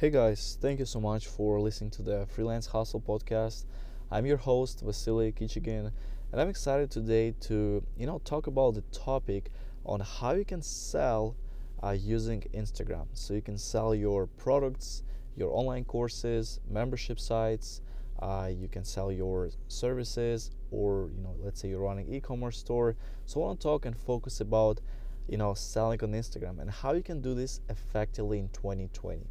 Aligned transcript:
Hey 0.00 0.08
guys, 0.08 0.56
thank 0.62 0.78
you 0.78 0.86
so 0.86 0.98
much 0.98 1.26
for 1.26 1.60
listening 1.60 1.90
to 1.90 2.00
the 2.00 2.26
Freelance 2.30 2.64
Hustle 2.64 3.02
podcast. 3.02 3.66
I'm 4.10 4.24
your 4.24 4.38
host 4.38 4.80
Vasily 4.80 5.30
Kichigin, 5.30 5.92
and 6.32 6.40
I'm 6.40 6.48
excited 6.48 6.90
today 6.90 7.34
to 7.40 7.82
you 7.98 8.06
know 8.06 8.18
talk 8.24 8.46
about 8.46 8.76
the 8.76 8.80
topic 8.92 9.50
on 9.84 10.00
how 10.00 10.32
you 10.32 10.46
can 10.46 10.62
sell 10.62 11.36
uh, 11.84 11.90
using 11.90 12.42
Instagram. 12.54 13.08
So 13.12 13.34
you 13.34 13.42
can 13.42 13.58
sell 13.58 13.94
your 13.94 14.26
products, 14.26 15.02
your 15.36 15.54
online 15.54 15.84
courses, 15.84 16.60
membership 16.66 17.20
sites. 17.20 17.82
Uh, 18.20 18.48
you 18.50 18.68
can 18.68 18.84
sell 18.86 19.12
your 19.12 19.50
services, 19.68 20.50
or 20.70 21.10
you 21.14 21.22
know, 21.22 21.36
let's 21.42 21.60
say 21.60 21.68
you're 21.68 21.80
running 21.80 22.10
e-commerce 22.10 22.56
store. 22.56 22.96
So 23.26 23.42
I 23.42 23.48
want 23.48 23.60
to 23.60 23.64
talk 23.64 23.84
and 23.84 23.94
focus 23.94 24.40
about 24.40 24.80
you 25.28 25.36
know 25.36 25.52
selling 25.52 26.02
on 26.02 26.12
Instagram 26.12 26.58
and 26.58 26.70
how 26.70 26.94
you 26.94 27.02
can 27.02 27.20
do 27.20 27.34
this 27.34 27.60
effectively 27.68 28.38
in 28.38 28.48
2020. 28.48 29.26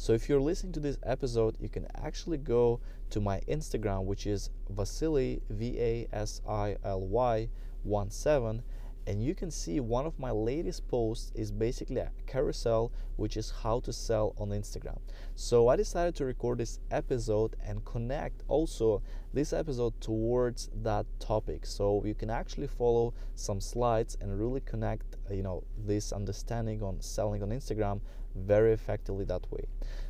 So 0.00 0.14
if 0.14 0.30
you're 0.30 0.40
listening 0.40 0.72
to 0.72 0.80
this 0.80 0.96
episode, 1.02 1.56
you 1.60 1.68
can 1.68 1.86
actually 1.94 2.38
go 2.38 2.80
to 3.10 3.20
my 3.20 3.40
Instagram, 3.40 4.06
which 4.06 4.26
is 4.26 4.48
Vasily 4.70 5.42
V 5.50 5.78
A 5.78 6.08
S 6.10 6.40
I 6.48 6.76
L 6.82 7.02
Y 7.02 7.50
1 7.82 8.10
7 8.10 8.62
and 9.06 9.22
you 9.22 9.34
can 9.34 9.50
see 9.50 9.78
one 9.78 10.06
of 10.06 10.18
my 10.18 10.30
latest 10.30 10.88
posts 10.88 11.32
is 11.34 11.50
basically 11.50 11.98
a 11.98 12.10
carousel 12.26 12.92
which 13.16 13.36
is 13.36 13.52
how 13.62 13.80
to 13.80 13.92
sell 13.92 14.34
on 14.38 14.48
instagram. 14.48 14.98
So 15.34 15.68
i 15.68 15.76
decided 15.76 16.14
to 16.16 16.24
record 16.24 16.58
this 16.58 16.80
episode 16.90 17.56
and 17.62 17.84
connect 17.84 18.42
also 18.48 19.02
this 19.32 19.52
episode 19.52 19.98
towards 20.00 20.70
that 20.82 21.06
topic. 21.18 21.64
So 21.66 22.02
you 22.04 22.14
can 22.14 22.30
actually 22.30 22.66
follow 22.66 23.14
some 23.34 23.60
slides 23.60 24.16
and 24.20 24.38
really 24.38 24.60
connect 24.60 25.16
uh, 25.30 25.34
you 25.34 25.42
know 25.42 25.62
this 25.86 26.12
understanding 26.12 26.82
on 26.82 27.00
selling 27.00 27.42
on 27.42 27.50
instagram 27.50 28.00
very 28.34 28.72
effectively 28.72 29.24
that 29.24 29.50
way. 29.50 29.64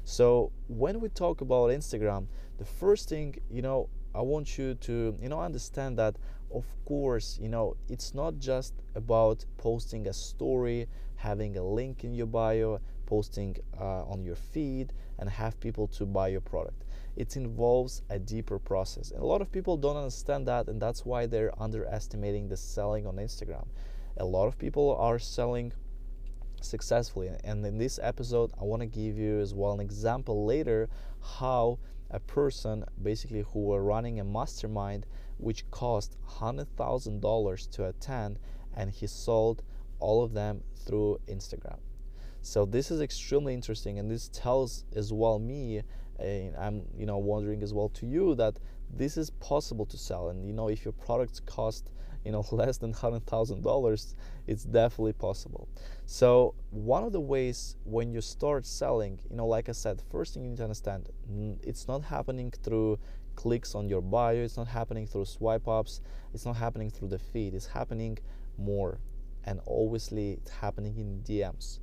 So 0.05 0.52
when 0.69 1.01
we 1.01 1.09
talk 1.09 1.41
about 1.41 1.70
instagram 1.70 2.27
the 2.60 2.65
first 2.66 3.09
thing 3.09 3.34
you 3.51 3.62
know 3.62 3.88
i 4.15 4.21
want 4.21 4.59
you 4.59 4.74
to 4.74 5.16
you 5.21 5.29
know 5.30 5.40
understand 5.40 5.99
that 5.99 6.15
of 6.55 6.66
course 6.84 7.38
you 7.40 7.49
know 7.49 7.74
it's 7.88 8.15
not 8.15 8.38
just 8.38 8.74
about 8.95 9.45
posting 9.57 10.07
a 10.07 10.12
story 10.12 10.87
having 11.16 11.57
a 11.57 11.62
link 11.62 12.05
in 12.05 12.15
your 12.15 12.27
bio 12.27 12.79
posting 13.10 13.56
uh, 13.80 14.12
on 14.12 14.22
your 14.22 14.36
feed 14.36 14.92
and 15.18 15.28
have 15.28 15.58
people 15.58 15.88
to 15.88 16.06
buy 16.06 16.28
your 16.28 16.40
product. 16.40 16.84
It 17.16 17.36
involves 17.36 18.02
a 18.08 18.20
deeper 18.20 18.60
process. 18.60 19.10
And 19.10 19.20
a 19.20 19.26
lot 19.26 19.42
of 19.42 19.50
people 19.50 19.76
don't 19.76 19.96
understand 19.96 20.46
that 20.46 20.68
and 20.68 20.80
that's 20.80 21.04
why 21.04 21.26
they're 21.26 21.52
underestimating 21.60 22.46
the 22.46 22.56
selling 22.56 23.08
on 23.08 23.16
instagram. 23.16 23.66
A 24.18 24.24
lot 24.24 24.46
of 24.46 24.56
people 24.58 24.96
are 24.96 25.18
selling 25.18 25.72
successfully. 26.60 27.30
And 27.42 27.66
in 27.66 27.78
this 27.78 27.98
episode 28.00 28.52
i 28.60 28.64
want 28.64 28.80
to 28.82 28.86
give 28.86 29.18
you 29.18 29.40
as 29.40 29.52
well 29.52 29.72
an 29.72 29.80
example 29.80 30.46
later 30.46 30.88
how 31.38 31.80
a 32.10 32.20
person 32.20 32.84
basically 33.02 33.44
who 33.52 33.60
were 33.70 33.82
running 33.82 34.20
a 34.20 34.24
mastermind 34.24 35.04
which 35.38 35.68
cost 35.72 36.16
$100,000 36.28 37.70
to 37.70 37.86
attend 37.86 38.38
and 38.76 38.90
he 38.90 39.06
sold 39.08 39.64
all 39.98 40.22
of 40.22 40.32
them 40.32 40.62
through 40.86 41.18
Instagram. 41.26 41.80
So 42.43 42.65
this 42.65 42.91
is 42.91 43.01
extremely 43.01 43.55
interesting 43.55 43.99
and 43.99 44.10
this 44.10 44.29
tells 44.33 44.85
as 44.95 45.13
well 45.13 45.38
me 45.38 45.83
and 46.19 46.57
I'm 46.57 46.83
you 46.96 47.07
know 47.07 47.19
wondering 47.19 47.63
as 47.63 47.73
well 47.73 47.88
to 47.91 48.07
you 48.07 48.35
that 48.37 48.59
this 48.93 49.16
is 49.16 49.30
possible 49.30 49.87
to 49.87 49.99
sell. 49.99 50.30
And 50.30 50.46
you 50.46 50.52
know 50.52 50.68
if 50.68 50.85
your 50.85 50.93
products 50.93 51.41
cost 51.41 51.91
you 52.24 52.33
know 52.33 52.45
less 52.52 52.79
than 52.79 52.93
hundred 52.93 53.27
thousand 53.27 53.63
dollars 53.63 54.15
it's 54.46 54.65
definitely 54.65 55.13
possible. 55.13 55.68
So 56.07 56.55
one 56.71 57.05
of 57.05 57.13
the 57.13 57.21
ways 57.21 57.77
when 57.85 58.13
you 58.13 58.21
start 58.21 58.66
selling 58.66 59.18
you 59.30 59.37
know 59.37 59.46
like 59.46 59.68
i 59.68 59.73
said 59.73 60.02
first 60.11 60.35
thing 60.35 60.45
you 60.45 60.51
need 60.51 60.59
to 60.59 60.63
understand 60.63 61.09
it's 61.63 61.88
not 61.88 62.02
happening 62.02 62.52
through 62.63 62.99
clicks 63.37 63.74
on 63.74 63.88
your 63.88 64.00
bio 64.00 64.37
it's 64.37 64.56
not 64.56 64.69
happening 64.69 65.06
through 65.06 65.25
swipe 65.25 65.66
ups 65.66 66.00
it's 66.34 66.44
not 66.44 66.56
happening 66.56 66.91
through 66.91 67.09
the 67.09 67.19
feed 67.19 67.55
it's 67.55 67.67
happening 67.67 68.19
more 68.59 68.99
and 69.45 69.61
obviously 69.67 70.33
it's 70.33 70.50
happening 70.50 70.97
in 70.97 71.23
dms 71.23 71.81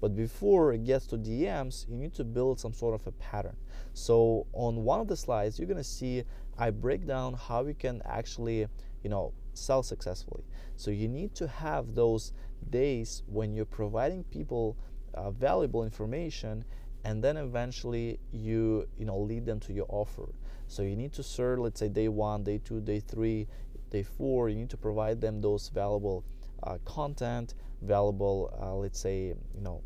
but 0.00 0.16
before 0.16 0.72
it 0.72 0.84
gets 0.84 1.06
to 1.08 1.18
DMs, 1.18 1.88
you 1.88 1.96
need 1.96 2.14
to 2.14 2.24
build 2.24 2.58
some 2.58 2.72
sort 2.72 2.94
of 2.94 3.06
a 3.06 3.12
pattern. 3.12 3.56
So 3.92 4.46
on 4.52 4.84
one 4.84 5.00
of 5.00 5.08
the 5.08 5.16
slides, 5.16 5.58
you're 5.58 5.68
gonna 5.68 5.84
see 5.84 6.24
I 6.58 6.70
break 6.70 7.06
down 7.06 7.34
how 7.34 7.66
you 7.66 7.74
can 7.74 8.02
actually, 8.04 8.66
you 9.02 9.10
know, 9.10 9.32
sell 9.54 9.82
successfully. 9.82 10.44
So 10.76 10.90
you 10.90 11.08
need 11.08 11.34
to 11.36 11.48
have 11.48 11.94
those 11.94 12.32
days 12.70 13.22
when 13.26 13.54
you're 13.54 13.64
providing 13.64 14.24
people 14.24 14.76
uh, 15.14 15.30
valuable 15.30 15.84
information 15.84 16.64
and 17.04 17.24
then 17.24 17.36
eventually 17.36 18.18
you 18.32 18.86
you 18.98 19.06
know 19.06 19.18
lead 19.18 19.46
them 19.46 19.58
to 19.58 19.72
your 19.72 19.86
offer 19.88 20.28
so 20.66 20.82
you 20.82 20.94
need 20.96 21.12
to 21.12 21.22
serve 21.22 21.58
let's 21.58 21.80
say 21.80 21.88
day 21.88 22.08
one 22.08 22.44
day 22.44 22.60
two 22.62 22.80
day 22.80 23.00
three 23.00 23.46
day 23.90 24.02
four 24.02 24.48
you 24.48 24.56
need 24.56 24.70
to 24.70 24.76
provide 24.76 25.20
them 25.20 25.40
those 25.40 25.68
valuable 25.70 26.24
uh, 26.62 26.76
content 26.84 27.54
valuable 27.82 28.54
uh, 28.60 28.74
let's 28.74 29.00
say 29.00 29.28
you 29.54 29.60
know 29.62 29.82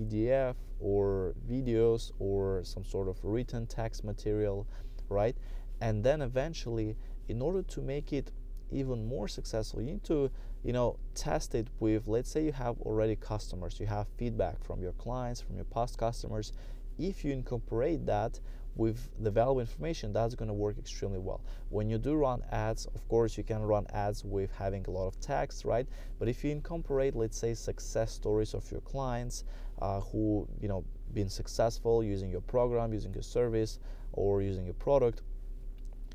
pdf 0.00 0.54
or 0.80 1.34
videos 1.48 2.12
or 2.18 2.62
some 2.64 2.84
sort 2.84 3.08
of 3.08 3.18
written 3.22 3.66
text 3.66 4.04
material 4.04 4.66
right? 5.10 5.36
And 5.80 6.04
then 6.04 6.22
eventually 6.22 6.96
in 7.28 7.42
order 7.42 7.62
to 7.62 7.80
make 7.80 8.12
it 8.12 8.32
even 8.72 9.06
more 9.06 9.26
successful 9.26 9.80
you 9.80 9.86
need 9.86 10.04
to 10.04 10.30
you 10.62 10.72
know 10.72 10.96
test 11.14 11.54
it 11.54 11.66
with 11.80 12.06
let's 12.06 12.30
say 12.30 12.44
you 12.44 12.52
have 12.52 12.80
already 12.82 13.16
customers 13.16 13.80
you 13.80 13.86
have 13.86 14.06
feedback 14.16 14.62
from 14.62 14.80
your 14.80 14.92
clients 14.92 15.40
from 15.40 15.56
your 15.56 15.64
past 15.66 15.98
customers. 15.98 16.52
If 16.98 17.24
you 17.24 17.32
incorporate 17.32 18.04
that 18.06 18.38
with 18.76 19.08
the 19.18 19.30
valuable 19.30 19.60
information 19.60 20.12
that's 20.12 20.34
going 20.34 20.48
to 20.48 20.54
work 20.54 20.78
extremely 20.78 21.18
well. 21.18 21.40
When 21.70 21.90
you 21.90 21.98
do 21.98 22.14
run 22.14 22.42
ads 22.52 22.86
of 22.86 23.06
course 23.08 23.36
you 23.36 23.42
can 23.42 23.62
run 23.62 23.86
ads 23.92 24.24
with 24.24 24.50
having 24.52 24.84
a 24.86 24.90
lot 24.90 25.08
of 25.08 25.18
text 25.20 25.64
right? 25.64 25.86
But 26.18 26.28
if 26.28 26.44
you 26.44 26.50
incorporate 26.50 27.16
let's 27.16 27.38
say 27.38 27.54
success 27.54 28.12
stories 28.12 28.54
of 28.54 28.70
your 28.70 28.82
clients 28.82 29.44
uh, 29.80 30.00
who 30.00 30.48
you 30.60 30.68
know 30.68 30.84
been 31.12 31.28
successful 31.28 32.04
using 32.04 32.30
your 32.30 32.40
program 32.42 32.92
using 32.92 33.12
your 33.12 33.22
service 33.22 33.78
or 34.12 34.42
using 34.42 34.64
your 34.64 34.74
product 34.74 35.22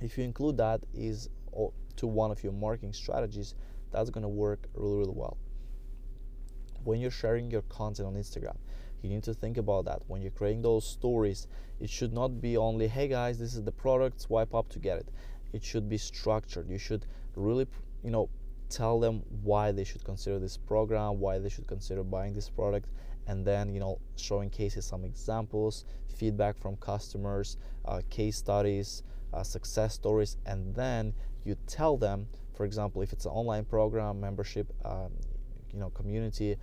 if 0.01 0.17
you 0.17 0.23
include 0.23 0.57
that 0.57 0.81
is 0.93 1.29
to 1.97 2.07
one 2.07 2.31
of 2.31 2.43
your 2.43 2.53
marketing 2.53 2.93
strategies, 2.93 3.55
that's 3.91 4.09
to 4.09 4.27
work 4.27 4.67
really, 4.73 4.97
really 4.97 5.13
well. 5.13 5.37
When 6.83 6.99
you're 6.99 7.11
sharing 7.11 7.49
your 7.49 7.61
content 7.63 8.07
on 8.07 8.15
Instagram, 8.15 8.57
you 9.01 9.09
need 9.09 9.23
to 9.23 9.33
think 9.33 9.57
about 9.57 9.85
that. 9.85 10.01
When 10.07 10.21
you're 10.21 10.31
creating 10.31 10.61
those 10.61 10.85
stories, 10.85 11.47
it 11.79 11.89
should 11.89 12.13
not 12.13 12.41
be 12.41 12.57
only, 12.57 12.87
hey 12.87 13.07
guys, 13.07 13.39
this 13.39 13.55
is 13.55 13.63
the 13.63 13.71
product, 13.71 14.21
swipe 14.21 14.53
up 14.53 14.69
to 14.69 14.79
get 14.79 14.97
it. 14.97 15.09
It 15.53 15.63
should 15.63 15.87
be 15.87 15.97
structured. 15.97 16.69
You 16.69 16.77
should 16.77 17.05
really, 17.35 17.67
you 18.03 18.11
know, 18.11 18.29
tell 18.69 18.99
them 18.99 19.21
why 19.43 19.71
they 19.71 19.83
should 19.83 20.03
consider 20.03 20.39
this 20.39 20.57
program, 20.57 21.19
why 21.19 21.39
they 21.39 21.49
should 21.49 21.67
consider 21.67 22.03
buying 22.03 22.33
this 22.33 22.49
product, 22.49 22.89
and 23.27 23.45
then 23.45 23.73
you 23.73 23.79
know 23.79 23.99
showing 24.15 24.49
cases, 24.49 24.85
some 24.85 25.03
examples, 25.03 25.85
feedback 26.07 26.57
from 26.57 26.77
customers, 26.77 27.57
uh, 27.85 28.01
case 28.09 28.37
studies, 28.37 29.03
uh, 29.33 29.43
success 29.43 29.93
stories, 29.93 30.37
and 30.45 30.73
then 30.75 31.13
you 31.43 31.55
tell 31.67 31.97
them, 31.97 32.27
for 32.55 32.65
example, 32.65 33.01
if 33.01 33.13
it's 33.13 33.25
an 33.25 33.31
online 33.31 33.65
program, 33.65 34.19
membership, 34.19 34.67
um, 34.83 35.11
you 35.71 35.79
know, 35.79 35.89
community, 35.91 36.57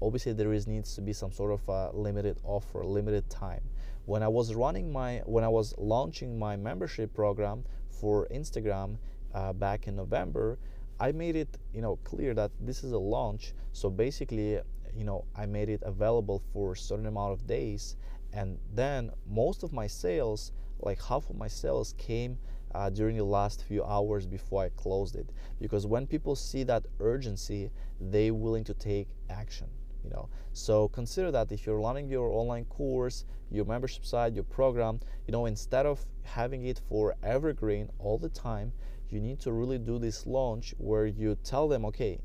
obviously 0.00 0.32
there 0.32 0.52
is 0.52 0.66
needs 0.66 0.94
to 0.94 1.00
be 1.00 1.12
some 1.12 1.32
sort 1.32 1.52
of 1.52 1.68
a 1.68 1.96
limited 1.96 2.38
offer, 2.44 2.84
limited 2.84 3.28
time. 3.28 3.62
When 4.06 4.22
I 4.22 4.28
was 4.28 4.54
running 4.54 4.92
my, 4.92 5.22
when 5.26 5.44
I 5.44 5.48
was 5.48 5.74
launching 5.76 6.38
my 6.38 6.56
membership 6.56 7.12
program 7.14 7.64
for 7.90 8.28
Instagram 8.28 8.96
uh, 9.34 9.52
back 9.52 9.86
in 9.86 9.96
November, 9.96 10.58
I 11.00 11.12
made 11.12 11.36
it, 11.36 11.48
you 11.72 11.80
know, 11.80 11.96
clear 12.04 12.34
that 12.34 12.50
this 12.60 12.82
is 12.82 12.92
a 12.92 12.98
launch. 12.98 13.52
So 13.72 13.88
basically, 13.88 14.60
you 14.96 15.04
know, 15.04 15.24
I 15.36 15.46
made 15.46 15.68
it 15.68 15.82
available 15.84 16.42
for 16.52 16.72
a 16.72 16.76
certain 16.76 17.06
amount 17.06 17.32
of 17.32 17.46
days, 17.46 17.96
and 18.32 18.58
then 18.74 19.10
most 19.26 19.62
of 19.62 19.72
my 19.72 19.86
sales, 19.86 20.52
like 20.80 21.00
half 21.02 21.30
of 21.30 21.36
my 21.36 21.48
sales, 21.48 21.94
came 21.98 22.38
uh, 22.74 22.90
during 22.90 23.16
the 23.16 23.24
last 23.24 23.64
few 23.64 23.84
hours 23.84 24.26
before 24.26 24.64
I 24.64 24.68
closed 24.70 25.16
it. 25.16 25.30
Because 25.60 25.86
when 25.86 26.06
people 26.06 26.34
see 26.34 26.64
that 26.64 26.84
urgency, 27.00 27.70
they 28.00 28.30
willing 28.30 28.64
to 28.64 28.74
take 28.74 29.08
action. 29.30 29.68
You 30.04 30.10
know, 30.10 30.28
so 30.52 30.88
consider 30.88 31.30
that 31.32 31.50
if 31.52 31.66
you're 31.66 31.80
running 31.80 32.08
your 32.08 32.30
online 32.30 32.64
course, 32.66 33.24
your 33.50 33.64
membership 33.64 34.04
site, 34.04 34.34
your 34.34 34.44
program, 34.44 35.00
you 35.26 35.32
know, 35.32 35.46
instead 35.46 35.86
of 35.86 36.04
having 36.22 36.66
it 36.66 36.80
for 36.88 37.14
evergreen 37.22 37.90
all 37.98 38.16
the 38.16 38.28
time, 38.28 38.72
you 39.12 39.20
need 39.20 39.40
to 39.40 39.52
really 39.52 39.78
do 39.78 39.98
this 39.98 40.26
launch 40.26 40.74
where 40.78 41.06
you 41.06 41.36
tell 41.44 41.68
them, 41.68 41.84
okay, 41.86 42.20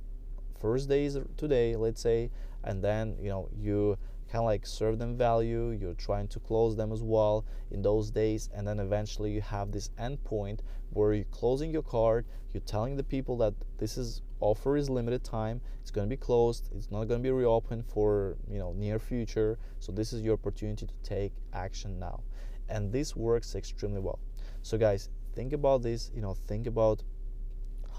first 0.59 0.89
day 0.89 1.05
is 1.05 1.17
today, 1.37 1.75
let's 1.75 2.01
say, 2.01 2.29
and 2.63 2.83
then 2.83 3.15
you 3.19 3.29
know 3.29 3.49
you 3.57 3.97
kind 4.31 4.41
of 4.41 4.45
like 4.45 4.65
serve 4.65 4.97
them 4.97 5.17
value 5.17 5.77
you're 5.79 5.93
trying 5.95 6.27
to 6.29 6.39
close 6.39 6.77
them 6.77 6.93
as 6.93 7.03
well 7.03 7.45
in 7.71 7.81
those 7.81 8.09
days 8.09 8.49
and 8.55 8.65
then 8.65 8.79
eventually 8.79 9.29
you 9.29 9.41
have 9.41 9.71
this 9.71 9.89
end 9.99 10.23
point 10.23 10.63
where 10.91 11.13
you're 11.13 11.25
closing 11.25 11.69
your 11.71 11.83
card 11.83 12.25
you're 12.53 12.61
telling 12.61 12.95
the 12.95 13.03
people 13.03 13.37
that 13.37 13.53
this 13.77 13.97
is 13.97 14.21
offer 14.39 14.77
is 14.77 14.89
limited 14.89 15.23
time 15.25 15.59
it's 15.81 15.91
going 15.91 16.07
to 16.07 16.09
be 16.09 16.17
closed 16.17 16.69
it's 16.73 16.89
not 16.89 17.03
going 17.03 17.19
to 17.19 17.23
be 17.23 17.31
reopened 17.31 17.83
for 17.85 18.37
you 18.49 18.57
know 18.57 18.73
near 18.73 18.97
future 18.97 19.59
so 19.83 19.91
this 19.91 20.13
is 20.13 20.21
your 20.21 20.35
opportunity 20.35 20.85
to 20.85 20.93
take 21.03 21.33
action 21.51 21.99
now. 21.99 22.23
And 22.69 22.89
this 22.89 23.17
works 23.17 23.53
extremely 23.53 23.99
well. 23.99 24.17
So 24.61 24.77
guys 24.77 25.09
think 25.35 25.53
about 25.53 25.81
this 25.81 26.11
you 26.15 26.21
know 26.21 26.33
think 26.33 26.67
about 26.67 27.03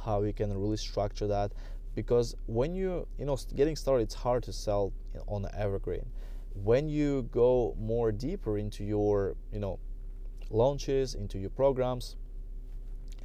how 0.05 0.23
you 0.23 0.33
can 0.33 0.57
really 0.57 0.77
structure 0.77 1.27
that 1.27 1.53
because 1.95 2.35
when 2.47 2.75
you 2.75 3.07
you 3.19 3.25
know 3.25 3.37
getting 3.55 3.77
started 3.77 4.03
it's 4.03 4.15
hard 4.15 4.43
to 4.43 4.53
sell 4.53 4.93
on 5.29 5.47
evergreen. 5.55 6.07
When 6.55 6.89
you 6.89 7.29
go 7.33 7.75
more 7.81 8.13
deeper 8.13 8.59
into 8.59 8.85
your 8.85 9.37
you 9.53 9.61
know 9.61 9.79
launches 10.51 11.15
into 11.15 11.39
your 11.39 11.51
programs 11.51 12.17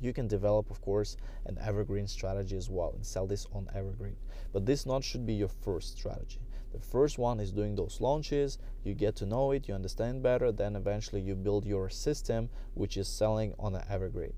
you 0.02 0.14
can 0.14 0.28
develop 0.28 0.72
of 0.72 0.82
course 0.82 1.18
an 1.46 1.58
evergreen 1.62 2.08
strategy 2.08 2.56
as 2.56 2.70
well 2.70 2.92
and 2.96 3.06
sell 3.06 3.28
this 3.28 3.46
on 3.54 3.68
evergreen. 3.76 4.16
But 4.54 4.66
this 4.66 4.86
not 4.86 5.04
should 5.04 5.26
be 5.26 5.34
your 5.34 5.50
first 5.50 5.98
strategy 5.98 6.40
the 6.72 6.80
first 6.80 7.18
one 7.18 7.40
is 7.40 7.52
doing 7.52 7.76
those 7.76 8.00
launches. 8.00 8.58
You 8.84 8.94
get 8.94 9.16
to 9.18 9.26
know 9.26 9.52
it 9.52 9.68
you 9.68 9.74
understand 9.74 10.24
better 10.24 10.52
then 10.52 10.76
eventually 10.76 11.22
you 11.22 11.36
build 11.36 11.66
your 11.66 11.90
system 11.90 12.50
which 12.74 12.98
is 12.98 13.08
selling 13.08 13.54
on 13.60 13.76
an 13.76 13.84
evergreen. 13.90 14.34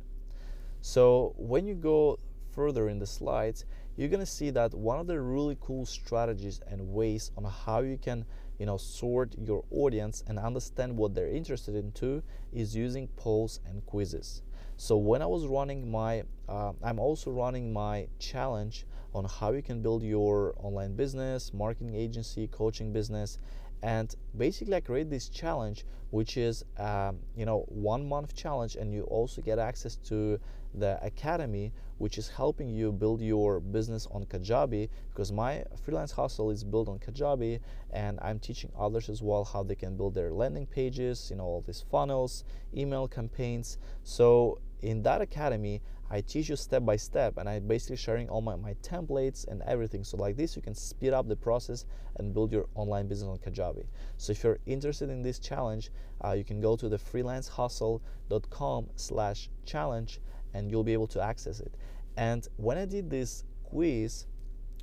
So 0.82 1.34
when 1.38 1.68
you 1.68 1.76
go 1.76 2.20
further 2.52 2.90
in 2.90 3.00
the 3.00 3.06
slides 3.06 3.66
you're 3.98 4.10
to 4.10 4.26
see 4.26 4.50
that 4.52 4.74
one 4.74 5.00
of 5.00 5.08
the 5.08 5.20
really 5.20 5.58
cool 5.62 5.86
strategies 5.86 6.62
and 6.68 6.94
ways 6.94 7.32
on 7.38 7.44
how 7.44 7.82
you 7.82 7.98
can 7.98 8.26
you 8.58 8.66
know 8.66 8.78
sort 8.78 9.36
your 9.38 9.64
audience 9.72 10.24
and 10.28 10.40
understand 10.40 10.96
what 10.96 11.14
they're 11.14 11.28
interested 11.28 11.76
in 11.76 11.92
too 11.92 12.24
is 12.54 12.76
using 12.76 13.08
polls 13.10 13.60
and 13.66 13.86
quizzes. 13.86 14.42
So 14.78 14.98
when 14.98 15.22
i 15.22 15.26
was 15.26 15.46
running 15.46 15.92
my 15.92 16.24
uh, 16.48 16.74
i'm 16.84 17.00
also 17.00 17.32
running 17.32 17.74
my 17.74 18.08
challenge 18.20 18.86
on 19.14 19.26
how 19.26 19.52
you 19.52 19.62
can 19.62 19.82
build 19.82 20.04
your 20.04 20.54
online 20.58 20.96
business 20.96 21.54
marketing 21.54 21.96
agency 21.96 22.48
coaching 22.48 22.92
business 22.94 23.40
and 23.84 24.16
basically 24.38 24.76
i 24.76 24.80
create 24.80 25.10
this 25.10 25.30
challenge 25.30 25.86
which 26.12 26.36
is 26.38 26.66
um, 26.78 27.18
you 27.36 27.46
know 27.46 27.66
one 27.70 28.08
month 28.08 28.36
challenge 28.36 28.76
and 28.76 28.94
you 28.94 29.04
also 29.04 29.42
get 29.42 29.58
access 29.60 29.96
to 29.96 30.40
the 30.76 30.98
academy 31.04 31.72
which 31.98 32.18
is 32.18 32.30
helping 32.30 32.70
you 32.70 32.92
build 32.92 33.22
your 33.22 33.60
business 33.60 34.08
on 34.12 34.24
kajabi 34.26 34.88
because 35.10 35.32
my 35.32 35.64
freelance 35.84 36.12
hustle 36.12 36.50
is 36.50 36.64
built 36.64 36.88
on 36.88 36.98
kajabi 37.00 37.60
and 37.92 38.20
i'm 38.22 38.40
teaching 38.40 38.72
others 38.78 39.10
as 39.10 39.22
well 39.22 39.44
how 39.44 39.64
they 39.64 39.76
can 39.76 39.98
build 39.98 40.14
their 40.14 40.32
landing 40.32 40.66
pages 40.66 41.30
you 41.30 41.36
know 41.36 41.44
all 41.44 41.64
these 41.66 41.84
funnels 41.92 42.44
email 42.76 43.08
campaigns. 43.08 43.78
So 44.04 44.60
in 44.82 45.04
that 45.04 45.22
academy 45.22 45.82
I 46.12 46.20
teach 46.20 46.50
you 46.50 46.58
step 46.58 46.84
by 46.84 46.98
step 46.98 47.38
and 47.38 47.48
I'm 47.48 47.66
basically 47.66 47.96
sharing 47.96 48.28
all 48.28 48.42
my, 48.42 48.58
my 48.58 48.74
templates 48.84 49.48
and 49.48 49.62
everything. 49.62 50.04
So 50.04 50.18
like 50.18 50.36
this, 50.36 50.58
you 50.58 50.62
can 50.62 50.76
speed 50.76 51.14
up 51.14 51.30
the 51.30 51.38
process 51.38 51.86
and 52.18 52.34
build 52.34 52.52
your 52.52 52.68
online 52.76 53.08
business 53.08 53.30
on 53.30 53.38
Kajabi. 53.38 53.86
So 54.18 54.32
if 54.32 54.44
you're 54.44 54.60
interested 54.66 55.10
in 55.10 55.22
this 55.22 55.40
challenge, 55.40 55.90
uh, 56.24 56.34
you 56.34 56.44
can 56.44 56.60
go 56.60 56.76
to 56.76 56.90
the 56.90 56.98
freelancehustle.com 56.98 58.90
slash 58.98 59.50
challenge 59.66 60.20
and 60.54 60.70
you'll 60.70 60.84
be 60.84 60.92
able 60.92 61.08
to 61.08 61.22
access 61.22 61.62
it. 61.62 61.74
And 62.18 62.46
when 62.58 62.78
I 62.78 62.84
did 62.86 63.10
this 63.10 63.46
quiz, 63.64 64.26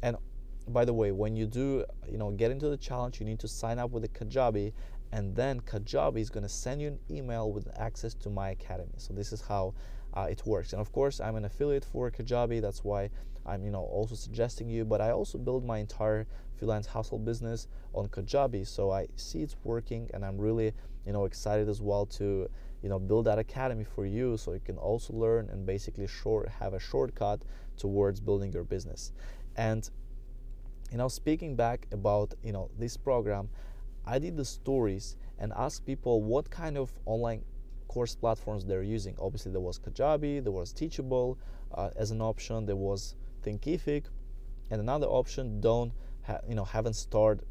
and 0.02 0.16
by 0.68 0.86
the 0.86 0.94
way, 0.94 1.12
when 1.12 1.36
you 1.36 1.46
do, 1.46 1.84
you 2.10 2.16
know, 2.16 2.30
get 2.30 2.50
into 2.50 2.70
the 2.70 2.76
challenge, 2.78 3.20
you 3.20 3.26
need 3.26 3.38
to 3.40 3.48
sign 3.48 3.78
up 3.78 3.90
with 3.90 4.02
the 4.02 4.08
Kajabi 4.08 4.72
and 5.12 5.34
then 5.34 5.60
Kajabi 5.60 6.18
is 6.18 6.30
going 6.30 6.42
to 6.42 6.48
send 6.48 6.80
you 6.82 6.88
an 6.88 6.98
email 7.10 7.50
with 7.50 7.68
access 7.78 8.14
to 8.14 8.30
my 8.30 8.50
academy. 8.50 8.94
So 8.98 9.12
this 9.14 9.32
is 9.32 9.40
how 9.40 9.74
uh, 10.14 10.26
it 10.30 10.42
works. 10.44 10.72
And 10.72 10.80
of 10.80 10.92
course, 10.92 11.20
I'm 11.20 11.36
an 11.36 11.44
affiliate 11.44 11.84
for 11.84 12.10
Kajabi. 12.10 12.60
That's 12.60 12.84
why 12.84 13.10
I'm, 13.46 13.64
you 13.64 13.70
know, 13.70 13.82
also 13.82 14.14
suggesting 14.14 14.68
you. 14.68 14.84
But 14.84 15.00
I 15.00 15.10
also 15.10 15.38
build 15.38 15.64
my 15.64 15.78
entire 15.78 16.26
freelance 16.58 16.86
hustle 16.86 17.18
business 17.18 17.68
on 17.94 18.08
Kajabi, 18.08 18.66
so 18.66 18.90
I 18.90 19.06
see 19.16 19.40
it's 19.42 19.56
working, 19.64 20.10
and 20.12 20.24
I'm 20.24 20.36
really, 20.36 20.72
you 21.06 21.12
know, 21.12 21.24
excited 21.24 21.68
as 21.68 21.80
well 21.80 22.04
to, 22.06 22.50
you 22.82 22.88
know, 22.88 22.98
build 22.98 23.26
that 23.26 23.38
academy 23.38 23.84
for 23.84 24.04
you, 24.04 24.36
so 24.36 24.52
you 24.52 24.60
can 24.60 24.76
also 24.76 25.12
learn 25.12 25.48
and 25.50 25.64
basically 25.64 26.06
short 26.06 26.48
have 26.48 26.74
a 26.74 26.80
shortcut 26.80 27.42
towards 27.76 28.20
building 28.20 28.52
your 28.52 28.64
business. 28.64 29.12
And, 29.56 29.88
you 30.90 30.98
know, 30.98 31.08
speaking 31.08 31.54
back 31.54 31.86
about, 31.92 32.34
you 32.42 32.52
know, 32.52 32.70
this 32.78 32.96
program, 32.96 33.48
I 34.08 34.18
did 34.18 34.36
the 34.36 34.44
stories 34.44 35.16
and 35.38 35.52
asked 35.54 35.84
people 35.84 36.22
what 36.22 36.48
kind 36.50 36.78
of 36.78 36.90
online 37.04 37.44
course 37.88 38.14
platforms 38.14 38.64
they're 38.64 38.82
using. 38.82 39.14
Obviously, 39.18 39.52
there 39.52 39.60
was 39.60 39.78
Kajabi, 39.78 40.42
there 40.42 40.52
was 40.52 40.72
Teachable 40.72 41.38
uh, 41.74 41.90
as 41.94 42.10
an 42.10 42.22
option, 42.22 42.64
there 42.64 42.76
was 42.76 43.16
Thinkific, 43.42 44.04
and 44.70 44.80
another 44.80 45.06
option 45.06 45.60
don't 45.60 45.92
ha- 46.22 46.40
you 46.48 46.54
know 46.54 46.64
haven't 46.64 46.94
started 46.94 47.44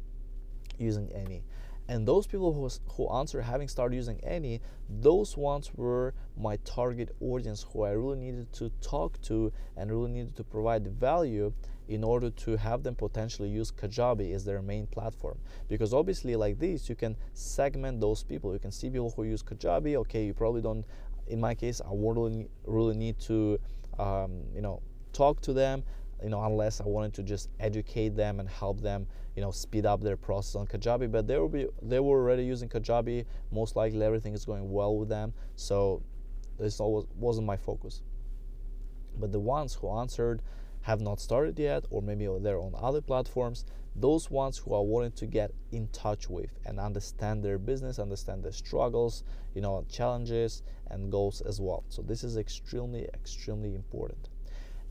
using 0.78 1.12
any. 1.12 1.44
And 1.88 2.06
those 2.06 2.26
people 2.26 2.52
who, 2.52 2.68
who 2.94 3.08
answer 3.16 3.40
having 3.40 3.68
started 3.68 3.96
using 3.96 4.20
any, 4.22 4.60
those 4.90 5.38
ones 5.38 5.70
were 5.74 6.12
my 6.36 6.56
target 6.64 7.14
audience 7.20 7.64
who 7.72 7.84
I 7.84 7.92
really 7.92 8.18
needed 8.18 8.52
to 8.54 8.70
talk 8.82 9.18
to 9.22 9.52
and 9.76 9.90
really 9.90 10.10
needed 10.10 10.36
to 10.36 10.44
provide 10.44 10.86
value 10.86 11.52
in 11.88 12.04
order 12.04 12.30
to 12.30 12.56
have 12.56 12.82
them 12.82 12.94
potentially 12.94 13.48
use 13.48 13.70
Kajabi 13.70 14.34
as 14.34 14.44
their 14.44 14.62
main 14.62 14.86
platform. 14.86 15.38
Because 15.68 15.94
obviously, 15.94 16.36
like 16.36 16.58
this, 16.58 16.88
you 16.88 16.94
can 16.94 17.16
segment 17.32 18.00
those 18.00 18.22
people. 18.22 18.52
You 18.52 18.58
can 18.58 18.72
see 18.72 18.90
people 18.90 19.12
who 19.14 19.24
use 19.24 19.42
Kajabi. 19.42 19.96
Okay, 19.96 20.26
you 20.26 20.34
probably 20.34 20.62
don't. 20.62 20.84
In 21.26 21.40
my 21.40 21.54
case, 21.54 21.80
I 21.80 21.90
wouldn't 21.92 22.50
really 22.64 22.96
need 22.96 23.18
to, 23.20 23.58
um, 23.98 24.42
you 24.54 24.62
know, 24.62 24.80
talk 25.12 25.40
to 25.42 25.52
them 25.52 25.82
you 26.22 26.30
know, 26.30 26.42
unless 26.42 26.80
I 26.80 26.84
wanted 26.84 27.14
to 27.14 27.22
just 27.22 27.48
educate 27.60 28.16
them 28.16 28.40
and 28.40 28.48
help 28.48 28.80
them, 28.80 29.06
you 29.36 29.42
know, 29.42 29.50
speed 29.50 29.86
up 29.86 30.00
their 30.00 30.16
process 30.16 30.56
on 30.56 30.66
Kajabi. 30.66 31.10
But 31.10 31.26
they 31.26 31.38
will 31.38 31.48
be 31.48 31.66
they 31.82 32.00
were 32.00 32.20
already 32.20 32.44
using 32.44 32.68
Kajabi. 32.68 33.24
Most 33.52 33.76
likely, 33.76 34.02
everything 34.02 34.34
is 34.34 34.44
going 34.44 34.70
well 34.70 34.96
with 34.96 35.08
them. 35.08 35.32
So 35.56 36.02
this 36.58 36.80
always 36.80 37.06
wasn't 37.16 37.46
my 37.46 37.56
focus. 37.56 38.02
But 39.18 39.32
the 39.32 39.40
ones 39.40 39.74
who 39.74 39.90
answered 39.98 40.42
have 40.88 41.02
not 41.02 41.20
started 41.20 41.58
yet, 41.58 41.84
or 41.90 42.00
maybe 42.00 42.26
they're 42.40 42.58
on 42.58 42.74
other 42.74 43.02
platforms, 43.02 43.66
those 43.94 44.30
ones 44.30 44.56
who 44.56 44.72
are 44.72 44.82
wanting 44.82 45.12
to 45.12 45.26
get 45.26 45.50
in 45.70 45.86
touch 45.88 46.30
with 46.30 46.48
and 46.64 46.80
understand 46.80 47.44
their 47.44 47.58
business, 47.58 47.98
understand 47.98 48.42
their 48.42 48.52
struggles, 48.52 49.22
you 49.54 49.60
know, 49.60 49.84
challenges 49.90 50.62
and 50.90 51.12
goals 51.12 51.42
as 51.42 51.60
well. 51.60 51.84
So 51.90 52.00
this 52.00 52.24
is 52.24 52.38
extremely, 52.38 53.04
extremely 53.12 53.74
important. 53.74 54.30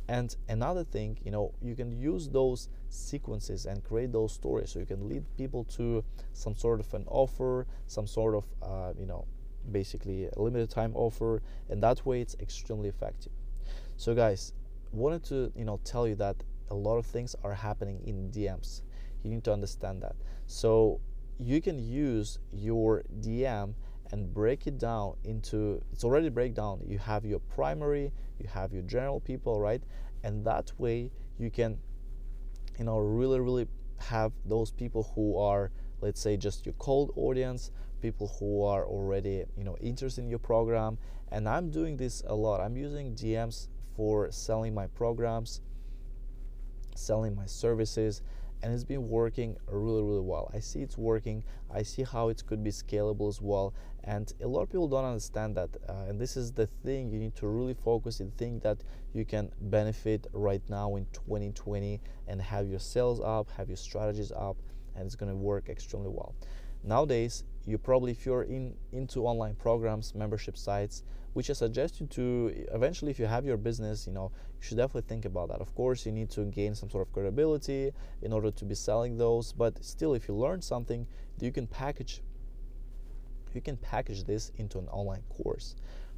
And 0.07 0.35
another 0.47 0.83
thing, 0.83 1.17
you 1.25 1.31
know, 1.31 1.55
you 1.63 1.73
can 1.75 1.91
use 1.91 2.29
those 2.29 2.69
sequences 2.89 3.65
and 3.65 3.83
create 3.83 4.11
those 4.11 4.33
stories. 4.33 4.69
So 4.69 4.77
you 4.77 4.85
can 4.85 5.09
lead 5.09 5.23
people 5.35 5.63
to 5.77 6.03
some 6.33 6.53
sort 6.55 6.79
of 6.79 6.93
an 6.93 7.05
offer, 7.07 7.65
some 7.87 8.05
sort 8.05 8.35
of, 8.35 8.45
uh, 8.61 8.93
you 8.99 9.07
know, 9.07 9.25
basically 9.71 10.27
a 10.27 10.39
limited 10.39 10.69
time 10.69 10.91
offer, 10.95 11.41
and 11.69 11.81
that 11.81 12.05
way 12.05 12.21
it's 12.21 12.35
extremely 12.39 12.87
effective. 12.87 13.31
So, 13.97 14.13
guys, 14.13 14.53
wanted 14.91 15.23
to 15.25 15.51
you 15.55 15.65
know 15.65 15.79
tell 15.83 16.07
you 16.07 16.15
that 16.15 16.35
a 16.69 16.75
lot 16.75 16.97
of 16.97 17.05
things 17.05 17.35
are 17.43 17.53
happening 17.53 18.01
in 18.05 18.31
DMs. 18.31 18.81
You 19.23 19.31
need 19.31 19.43
to 19.45 19.53
understand 19.53 20.01
that. 20.03 20.15
So 20.45 20.99
you 21.39 21.61
can 21.61 21.79
use 21.79 22.39
your 22.51 23.03
DM 23.21 23.73
and 24.11 24.33
break 24.33 24.67
it 24.67 24.77
down 24.77 25.15
into 25.23 25.81
it's 25.91 26.03
already 26.03 26.29
breakdown. 26.29 26.81
You 26.85 26.97
have 26.99 27.25
your 27.25 27.39
primary, 27.39 28.11
you 28.39 28.47
have 28.47 28.73
your 28.73 28.83
general 28.83 29.19
people, 29.19 29.59
right? 29.59 29.83
And 30.23 30.45
that 30.45 30.71
way 30.77 31.11
you 31.37 31.51
can 31.51 31.77
you 32.77 32.85
know 32.85 32.99
really 32.99 33.39
really 33.39 33.67
have 33.99 34.31
those 34.45 34.71
people 34.71 35.11
who 35.15 35.37
are 35.37 35.71
let's 36.01 36.21
say 36.21 36.37
just 36.37 36.65
your 36.65 36.73
cold 36.73 37.11
audience 37.15 37.71
people 38.01 38.27
who 38.39 38.63
are 38.63 38.85
already 38.85 39.43
you 39.57 39.63
know 39.63 39.75
interested 39.81 40.21
in 40.21 40.29
your 40.29 40.39
program 40.39 40.97
and 41.31 41.49
i'm 41.49 41.71
doing 41.71 41.97
this 41.97 42.21
a 42.27 42.35
lot 42.35 42.61
i'm 42.61 42.77
using 42.77 43.15
dms 43.15 43.67
for 43.97 44.31
selling 44.31 44.73
my 44.73 44.87
programs, 44.87 45.61
selling 46.95 47.35
my 47.35 47.47
services, 47.47 48.21
and 48.61 48.73
it's 48.73 48.83
been 48.83 49.07
working 49.09 49.57
really, 49.67 50.03
really 50.03 50.21
well. 50.21 50.49
I 50.53 50.59
see 50.59 50.81
it's 50.81 50.97
working. 50.97 51.43
I 51.71 51.83
see 51.83 52.03
how 52.03 52.29
it 52.29 52.43
could 52.45 52.63
be 52.63 52.71
scalable 52.71 53.27
as 53.27 53.41
well. 53.41 53.73
And 54.03 54.31
a 54.41 54.47
lot 54.47 54.61
of 54.61 54.69
people 54.69 54.87
don't 54.87 55.03
understand 55.03 55.55
that. 55.57 55.69
Uh, 55.87 56.05
and 56.07 56.19
this 56.19 56.37
is 56.37 56.51
the 56.51 56.65
thing 56.65 57.11
you 57.11 57.19
need 57.19 57.35
to 57.35 57.47
really 57.47 57.73
focus 57.73 58.19
and 58.19 58.35
think 58.37 58.63
that 58.63 58.83
you 59.13 59.25
can 59.25 59.51
benefit 59.59 60.27
right 60.31 60.61
now 60.69 60.95
in 60.95 61.05
2020 61.11 61.99
and 62.27 62.41
have 62.41 62.67
your 62.67 62.79
sales 62.79 63.19
up, 63.19 63.49
have 63.51 63.67
your 63.67 63.77
strategies 63.77 64.31
up, 64.31 64.57
and 64.95 65.05
it's 65.05 65.15
going 65.15 65.31
to 65.31 65.35
work 65.35 65.69
extremely 65.69 66.09
well. 66.09 66.33
Nowadays, 66.83 67.43
you 67.65 67.77
probably, 67.77 68.11
if 68.11 68.25
you're 68.25 68.43
in 68.43 68.75
into 68.91 69.25
online 69.25 69.55
programs, 69.55 70.15
membership 70.15 70.57
sites, 70.57 71.03
which 71.37 71.51
I 71.51 71.53
suggest 71.53 71.99
you 71.99 72.07
to 72.07 72.65
eventually, 72.73 73.11
if 73.11 73.19
you 73.19 73.27
have 73.27 73.45
your 73.45 73.57
business, 73.57 74.07
you 74.07 74.11
know, 74.11 74.31
you 74.59 74.63
should 74.65 74.77
definitely 74.77 75.07
think 75.07 75.23
about 75.23 75.49
that. 75.49 75.61
Of 75.61 75.75
course, 75.75 76.03
you 76.03 76.11
need 76.11 76.31
to 76.31 76.45
gain 76.45 76.73
some 76.73 76.89
sort 76.89 77.05
of 77.05 77.13
credibility 77.13 77.91
in 78.23 78.33
order 78.33 78.49
to 78.49 78.65
be 78.65 78.73
selling 78.73 79.19
those, 79.19 79.53
but 79.53 79.85
still, 79.85 80.15
if 80.15 80.27
you 80.27 80.33
learn 80.33 80.63
something, 80.63 81.05
you 81.39 81.51
can 81.51 81.67
package 81.67 82.23
you 83.53 83.61
can 83.61 83.77
package 83.77 84.23
this 84.23 84.51
into 84.57 84.79
an 84.79 84.87
online 84.87 85.23
course 85.29 85.75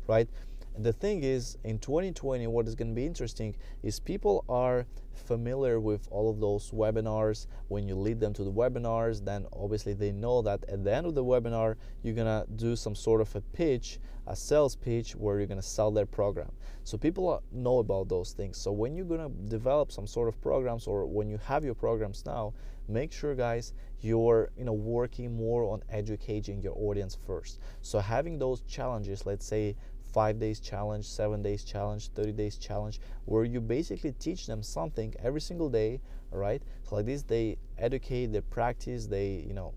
right 0.07 0.27
and 0.75 0.85
the 0.85 0.93
thing 0.93 1.23
is, 1.23 1.57
in 1.63 1.79
2020, 1.79 2.47
what 2.47 2.67
is 2.67 2.75
going 2.75 2.89
to 2.89 2.95
be 2.95 3.05
interesting 3.05 3.55
is 3.83 3.99
people 3.99 4.45
are 4.47 4.85
familiar 5.13 5.79
with 5.79 6.07
all 6.11 6.29
of 6.29 6.39
those 6.39 6.71
webinars. 6.71 7.47
When 7.67 7.88
you 7.88 7.95
lead 7.95 8.19
them 8.19 8.33
to 8.33 8.43
the 8.43 8.51
webinars, 8.51 9.23
then 9.23 9.45
obviously 9.53 9.93
they 9.93 10.11
know 10.11 10.41
that 10.43 10.63
at 10.69 10.83
the 10.83 10.93
end 10.93 11.05
of 11.05 11.15
the 11.15 11.23
webinar, 11.23 11.75
you're 12.03 12.15
going 12.15 12.27
to 12.27 12.45
do 12.55 12.75
some 12.75 12.95
sort 12.95 13.21
of 13.21 13.35
a 13.35 13.41
pitch, 13.41 13.99
a 14.27 14.35
sales 14.35 14.75
pitch 14.75 15.15
where 15.15 15.38
you're 15.38 15.47
going 15.47 15.61
to 15.61 15.67
sell 15.67 15.91
their 15.91 16.05
program. 16.05 16.51
So 16.83 16.97
people 16.97 17.43
know 17.51 17.79
about 17.79 18.07
those 18.07 18.31
things. 18.31 18.57
So 18.57 18.71
when 18.71 18.95
you're 18.95 19.05
going 19.05 19.21
to 19.21 19.49
develop 19.49 19.91
some 19.91 20.07
sort 20.07 20.29
of 20.29 20.41
programs 20.41 20.88
or 20.88 21.05
when 21.05 21.29
you 21.29 21.38
have 21.45 21.65
your 21.65 21.75
programs 21.75 22.23
now, 22.25 22.53
make 22.89 23.11
sure 23.11 23.35
guys 23.35 23.73
you're 24.01 24.49
you 24.57 24.65
know 24.65 24.73
working 24.73 25.35
more 25.35 25.63
on 25.71 25.81
educating 25.89 26.59
your 26.61 26.73
audience 26.75 27.17
first 27.27 27.59
so 27.81 27.99
having 27.99 28.39
those 28.39 28.61
challenges 28.61 29.25
let's 29.25 29.45
say 29.45 29.75
five 30.13 30.39
days 30.39 30.59
challenge, 30.59 31.05
seven 31.05 31.41
days 31.41 31.63
challenge, 31.63 32.09
30 32.09 32.31
days 32.33 32.57
challenge, 32.57 32.99
where 33.25 33.43
you 33.43 33.61
basically 33.61 34.11
teach 34.13 34.47
them 34.47 34.63
something 34.63 35.13
every 35.19 35.41
single 35.41 35.69
day, 35.69 36.01
right? 36.31 36.61
So 36.83 36.95
like 36.95 37.05
this, 37.05 37.23
they 37.23 37.57
educate, 37.77 38.27
they 38.27 38.41
practice, 38.41 39.05
they, 39.05 39.43
you 39.47 39.53
know, 39.53 39.73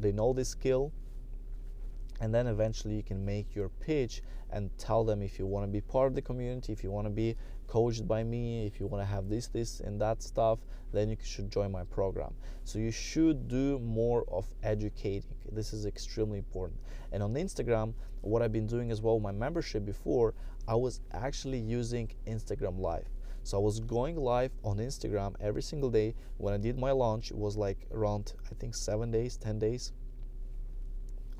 they 0.00 0.12
know 0.12 0.32
this 0.32 0.48
skill, 0.48 0.92
and 2.20 2.34
then 2.34 2.46
eventually 2.46 2.94
you 2.94 3.02
can 3.02 3.24
make 3.24 3.54
your 3.54 3.68
pitch 3.68 4.22
and 4.50 4.70
tell 4.78 5.04
them 5.04 5.22
if 5.22 5.38
you 5.38 5.46
want 5.46 5.64
to 5.64 5.70
be 5.70 5.80
part 5.80 6.06
of 6.08 6.14
the 6.14 6.22
community 6.22 6.72
if 6.72 6.82
you 6.82 6.90
want 6.90 7.06
to 7.06 7.10
be 7.10 7.36
coached 7.66 8.06
by 8.08 8.24
me 8.24 8.66
if 8.66 8.80
you 8.80 8.86
want 8.86 9.02
to 9.02 9.06
have 9.06 9.28
this 9.28 9.46
this 9.48 9.80
and 9.80 10.00
that 10.00 10.22
stuff 10.22 10.58
then 10.92 11.10
you 11.10 11.16
should 11.22 11.50
join 11.50 11.70
my 11.70 11.84
program. 11.84 12.32
So 12.64 12.78
you 12.78 12.90
should 12.90 13.46
do 13.46 13.78
more 13.80 14.24
of 14.32 14.46
educating. 14.62 15.34
This 15.52 15.74
is 15.74 15.84
extremely 15.84 16.38
important. 16.38 16.80
And 17.12 17.22
on 17.22 17.34
instagram 17.34 17.94
what 18.22 18.42
i've 18.42 18.52
been 18.52 18.66
doing 18.66 18.90
as 18.90 19.00
well 19.00 19.14
with 19.14 19.22
my 19.22 19.30
membership 19.30 19.84
before 19.84 20.34
i 20.66 20.74
was 20.74 21.00
actually 21.12 21.58
using 21.58 22.10
instagram 22.26 22.78
live. 22.80 23.06
So 23.44 23.56
I 23.56 23.60
was 23.60 23.80
going 23.80 24.16
live 24.16 24.50
on 24.62 24.76
Instagram 24.76 25.34
every 25.40 25.62
single 25.62 25.88
day. 25.88 26.14
When 26.36 26.52
I 26.52 26.58
did 26.58 26.76
my 26.76 26.90
launch, 26.90 27.30
it 27.30 27.36
was 27.38 27.56
like 27.56 27.86
around 27.92 28.34
I 28.50 28.54
think 28.56 28.74
seven 28.74 29.10
days, 29.10 29.38
ten 29.38 29.58
days 29.58 29.92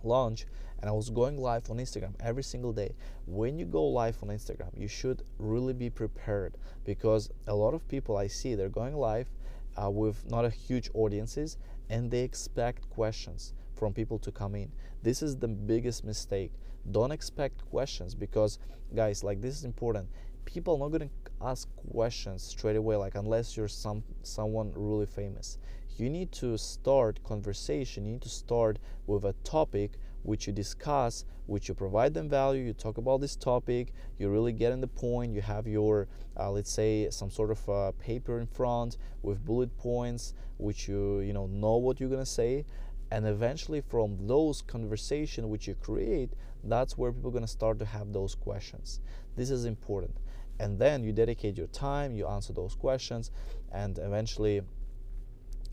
launch 0.02 0.46
and 0.80 0.88
I 0.88 0.92
was 0.92 1.10
going 1.10 1.36
live 1.36 1.70
on 1.70 1.78
Instagram 1.78 2.14
every 2.20 2.42
single 2.42 2.72
day. 2.72 2.94
When 3.26 3.58
you 3.58 3.66
go 3.66 3.84
live 3.84 4.22
on 4.22 4.28
Instagram, 4.28 4.70
you 4.76 4.88
should 4.88 5.22
really 5.38 5.72
be 5.72 5.90
prepared 5.90 6.56
because 6.84 7.30
a 7.46 7.54
lot 7.54 7.74
of 7.74 7.86
people 7.88 8.16
I 8.16 8.28
see 8.28 8.54
they're 8.54 8.68
going 8.68 8.96
live 8.96 9.28
uh, 9.76 9.90
with 9.90 10.28
not 10.30 10.44
a 10.44 10.50
huge 10.50 10.90
audiences 10.94 11.56
and 11.90 12.10
they 12.10 12.22
expect 12.22 12.88
questions 12.90 13.54
from 13.74 13.92
people 13.92 14.18
to 14.20 14.32
come 14.32 14.54
in. 14.54 14.70
This 15.02 15.22
is 15.22 15.36
the 15.36 15.48
biggest 15.48 16.04
mistake. 16.04 16.52
Don't 16.90 17.12
expect 17.12 17.68
questions 17.70 18.14
because 18.14 18.58
guys, 18.94 19.22
like 19.22 19.40
this 19.40 19.56
is 19.56 19.64
important. 19.64 20.08
People 20.44 20.74
are 20.74 20.78
not 20.78 20.98
going 20.98 21.08
to 21.08 21.14
ask 21.42 21.68
questions 21.92 22.42
straight 22.42 22.76
away 22.76 22.96
like 22.96 23.14
unless 23.14 23.56
you're 23.56 23.68
some 23.68 24.02
someone 24.22 24.72
really 24.74 25.06
famous. 25.06 25.58
You 25.96 26.08
need 26.08 26.32
to 26.32 26.56
start 26.56 27.22
conversation, 27.24 28.04
you 28.04 28.12
need 28.12 28.22
to 28.22 28.28
start 28.28 28.78
with 29.06 29.24
a 29.24 29.34
topic 29.44 29.98
which 30.28 30.46
you 30.46 30.52
discuss, 30.52 31.24
which 31.46 31.68
you 31.68 31.74
provide 31.74 32.12
them 32.12 32.28
value, 32.28 32.62
you 32.62 32.74
talk 32.74 32.98
about 32.98 33.18
this 33.20 33.34
topic, 33.34 33.94
you 34.18 34.28
really 34.28 34.52
get 34.52 34.72
in 34.72 34.80
the 34.80 34.86
point, 34.86 35.32
you 35.32 35.40
have 35.40 35.66
your, 35.66 36.06
uh, 36.38 36.50
let's 36.50 36.70
say, 36.70 37.08
some 37.10 37.30
sort 37.30 37.50
of 37.50 37.68
uh, 37.68 37.92
paper 37.92 38.38
in 38.38 38.46
front 38.46 38.98
with 39.22 39.42
bullet 39.44 39.74
points, 39.78 40.34
which 40.58 40.86
you, 40.86 41.20
you 41.20 41.32
know, 41.32 41.46
know 41.46 41.76
what 41.78 41.98
you're 41.98 42.10
gonna 42.10 42.26
say, 42.26 42.66
and 43.10 43.26
eventually 43.26 43.80
from 43.80 44.26
those 44.26 44.60
conversation 44.60 45.48
which 45.48 45.66
you 45.66 45.74
create, 45.74 46.30
that's 46.62 46.98
where 46.98 47.10
people 47.10 47.30
are 47.30 47.32
gonna 47.32 47.46
start 47.46 47.78
to 47.78 47.86
have 47.86 48.12
those 48.12 48.34
questions. 48.34 49.00
This 49.34 49.50
is 49.50 49.64
important. 49.64 50.14
And 50.60 50.78
then 50.78 51.04
you 51.04 51.12
dedicate 51.12 51.56
your 51.56 51.68
time, 51.68 52.14
you 52.14 52.26
answer 52.26 52.52
those 52.52 52.74
questions, 52.74 53.30
and 53.72 53.98
eventually 53.98 54.60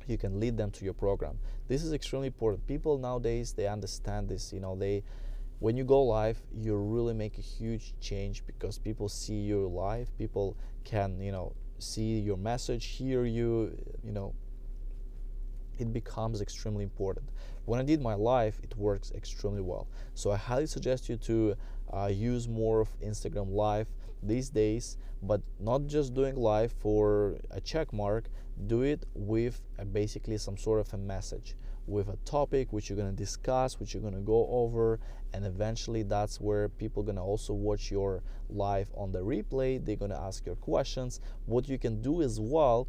you 0.08 0.18
can 0.18 0.40
lead 0.40 0.58
them 0.58 0.72
to 0.72 0.86
your 0.86 0.94
program. 0.94 1.40
This 1.68 1.84
is 1.84 1.94
extremely 1.94 2.28
important. 2.28 2.66
People 2.68 2.98
nowadays 2.98 3.54
they 3.54 3.68
understand 3.68 4.30
this 4.30 4.54
you 4.54 4.60
know 4.60 4.76
they 4.76 5.04
when 5.60 5.78
you 5.78 5.84
go 5.84 6.04
live 6.04 6.38
you 6.54 6.76
really 6.76 7.14
make 7.14 7.38
a 7.38 7.42
huge 7.42 7.94
change 8.00 8.44
because 8.46 8.78
people 8.78 9.10
see 9.10 9.40
you 9.40 9.68
live. 9.68 10.16
People 10.18 10.58
can 10.84 11.20
you 11.20 11.32
know 11.32 11.54
see 11.80 12.20
your 12.20 12.38
message 12.38 12.86
hear 12.86 13.26
you 13.26 13.76
you 14.04 14.12
know. 14.12 14.34
It 15.78 15.92
becomes 15.92 16.40
extremely 16.40 16.84
important. 16.84 17.28
When 17.66 17.80
i 17.80 17.84
did 17.84 18.02
my 18.02 18.14
live 18.14 18.60
it 18.64 18.76
works 18.78 19.12
extremely 19.12 19.62
well. 19.62 19.88
So 20.14 20.32
i 20.32 20.38
highly 20.38 20.68
suggest 20.68 21.10
you 21.10 21.18
to 21.18 21.56
uh, 21.94 22.08
use 22.08 22.48
more 22.48 22.82
of 22.82 22.90
instagram 23.00 23.52
live 23.52 23.88
these 24.28 24.50
days 24.50 24.98
but 25.22 25.42
not 25.60 25.88
just 25.88 26.14
doing 26.14 26.36
live 26.36 26.72
for 26.72 27.38
a 27.52 27.62
check 27.62 27.92
mark 27.94 28.30
do 28.68 28.82
it 28.82 29.06
with 29.14 29.62
a, 29.80 29.86
basically 29.86 30.38
some 30.38 30.58
sort 30.58 30.80
of 30.80 30.94
a 30.94 30.98
message 30.98 31.56
with 31.88 32.08
a 32.10 32.18
topic 32.26 32.72
which 32.74 32.90
you're 32.90 32.98
going 32.98 33.10
to 33.10 33.16
discuss 33.16 33.80
which 33.80 33.94
you're 33.94 34.02
going 34.02 34.14
to 34.14 34.20
go 34.20 34.48
over 34.50 35.00
and 35.34 35.46
eventually 35.46 36.04
that's 36.04 36.40
where 36.40 36.70
people 36.70 37.04
going 37.04 37.18
to 37.18 37.22
also 37.22 37.54
watch 37.54 37.92
your 37.92 38.24
live 38.50 38.90
on 38.96 39.12
the 39.12 39.20
replay 39.20 39.84
they're 39.84 39.96
going 39.98 40.12
to 40.12 40.18
ask 40.18 40.46
your 40.46 40.56
questions. 40.56 41.20
What 41.46 41.68
you 41.68 41.78
can 41.78 42.02
do 42.02 42.22
as 42.22 42.40
well 42.40 42.88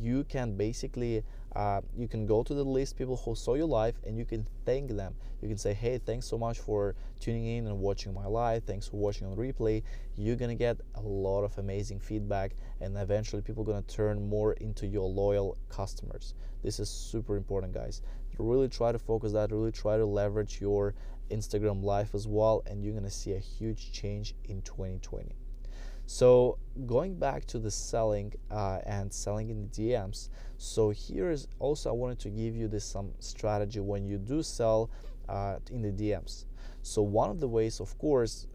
you 0.00 0.24
can 0.24 0.56
basically 0.56 1.22
uh, 1.54 1.80
you 1.96 2.08
can 2.08 2.26
go 2.26 2.42
to 2.42 2.52
the 2.52 2.64
list 2.64 2.96
people 2.96 3.16
who 3.16 3.34
saw 3.34 3.54
your 3.54 3.66
live 3.66 3.94
and 4.04 4.18
you 4.18 4.24
can 4.24 4.46
thank 4.64 4.90
them. 4.90 5.14
You 5.40 5.48
can 5.48 5.56
say 5.58 5.72
hey 5.72 5.98
thanks 5.98 6.26
so 6.26 6.36
much 6.36 6.58
for 6.58 6.96
tuning 7.20 7.46
in 7.46 7.66
and 7.66 7.78
watching 7.78 8.12
my 8.12 8.26
live 8.26 8.64
thanks 8.64 8.88
for 8.88 8.96
watching 8.96 9.26
on 9.26 9.36
replay. 9.36 9.82
You're 10.16 10.36
gonna 10.36 10.54
get 10.54 10.78
a 10.96 11.00
lot 11.00 11.44
of 11.44 11.56
amazing 11.58 12.00
feedback 12.00 12.52
and 12.80 12.96
eventually 12.96 13.42
people 13.42 13.62
are 13.62 13.66
gonna 13.66 13.82
turn 13.82 14.28
more 14.28 14.54
into 14.54 14.86
your 14.86 15.08
loyal 15.08 15.56
customers. 15.68 16.34
This 16.62 16.80
is 16.80 16.90
super 16.90 17.36
important 17.36 17.72
guys. 17.72 18.02
Really 18.38 18.68
try 18.68 18.90
to 18.90 18.98
focus 18.98 19.32
that. 19.32 19.52
Really 19.52 19.70
try 19.70 19.96
to 19.96 20.06
leverage 20.06 20.60
your 20.60 20.94
instagram 21.30 21.82
live 21.82 22.14
as 22.14 22.26
well 22.26 22.62
and 22.66 22.82
you're 22.82 22.92
gonna 22.92 23.10
see 23.10 23.32
a 23.32 23.38
huge 23.38 23.92
change 23.92 24.34
in 24.44 24.60
2020 24.62 25.34
so 26.06 26.58
going 26.86 27.14
back 27.18 27.46
to 27.46 27.58
the 27.58 27.70
selling 27.70 28.34
uh, 28.50 28.78
and 28.84 29.12
selling 29.12 29.48
in 29.50 29.62
the 29.62 29.68
DMs. 29.68 30.28
So 30.58 30.90
here 30.90 31.30
is 31.30 31.48
also 31.58 31.90
I 31.90 31.92
wanted 31.92 32.18
to 32.20 32.30
give 32.30 32.54
you 32.56 32.68
this 32.68 32.84
some 32.84 33.12
strategy 33.20 33.80
when 33.80 34.06
you 34.06 34.18
do 34.18 34.42
sell 34.42 34.90
uh, 35.28 35.56
in 35.70 35.82
the 35.82 35.90
DMs. 35.90 36.44
So 36.82 37.02
one 37.02 37.30
of 37.30 37.40
the 37.40 37.48
ways, 37.48 37.80
of 37.80 37.96
course, 37.98 38.46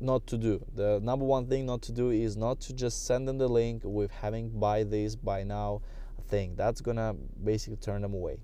not 0.00 0.26
to 0.26 0.36
do 0.36 0.64
the 0.74 0.98
number 1.02 1.24
one 1.24 1.46
thing 1.46 1.66
not 1.66 1.80
to 1.80 1.92
do 1.92 2.10
is 2.10 2.36
not 2.36 2.60
to 2.60 2.74
just 2.74 3.06
send 3.06 3.28
them 3.28 3.38
the 3.38 3.48
link 3.48 3.82
with 3.84 4.10
having 4.10 4.50
buy 4.50 4.82
this 4.82 5.14
buy 5.14 5.44
now 5.44 5.82
thing. 6.28 6.54
That's 6.56 6.80
gonna 6.80 7.14
basically 7.42 7.76
turn 7.76 8.02
them 8.02 8.14
away 8.14 8.38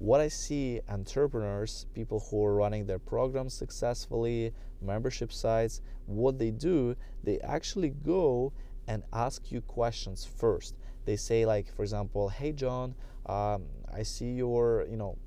what 0.00 0.18
I 0.18 0.28
see 0.28 0.80
entrepreneurs, 0.88 1.84
people 1.94 2.20
who 2.20 2.42
are 2.46 2.54
running 2.54 2.86
their 2.86 2.98
programs 2.98 3.52
successfully, 3.52 4.54
membership 4.80 5.30
sites, 5.30 5.82
what 6.06 6.38
they 6.38 6.50
do, 6.50 6.96
they 7.22 7.38
actually 7.40 7.90
go 7.90 8.54
and 8.88 9.02
ask 9.12 9.52
you 9.52 9.60
questions 9.60 10.24
first. 10.24 10.74
They 11.04 11.16
say 11.16 11.44
like, 11.44 11.70
for 11.76 11.82
example, 11.82 12.30
"Hey 12.30 12.52
John, 12.52 12.94
um, 13.26 13.66
I 13.92 14.02
see 14.02 14.30
you're, 14.32 14.86
you 14.90 14.96
know, 14.96 15.18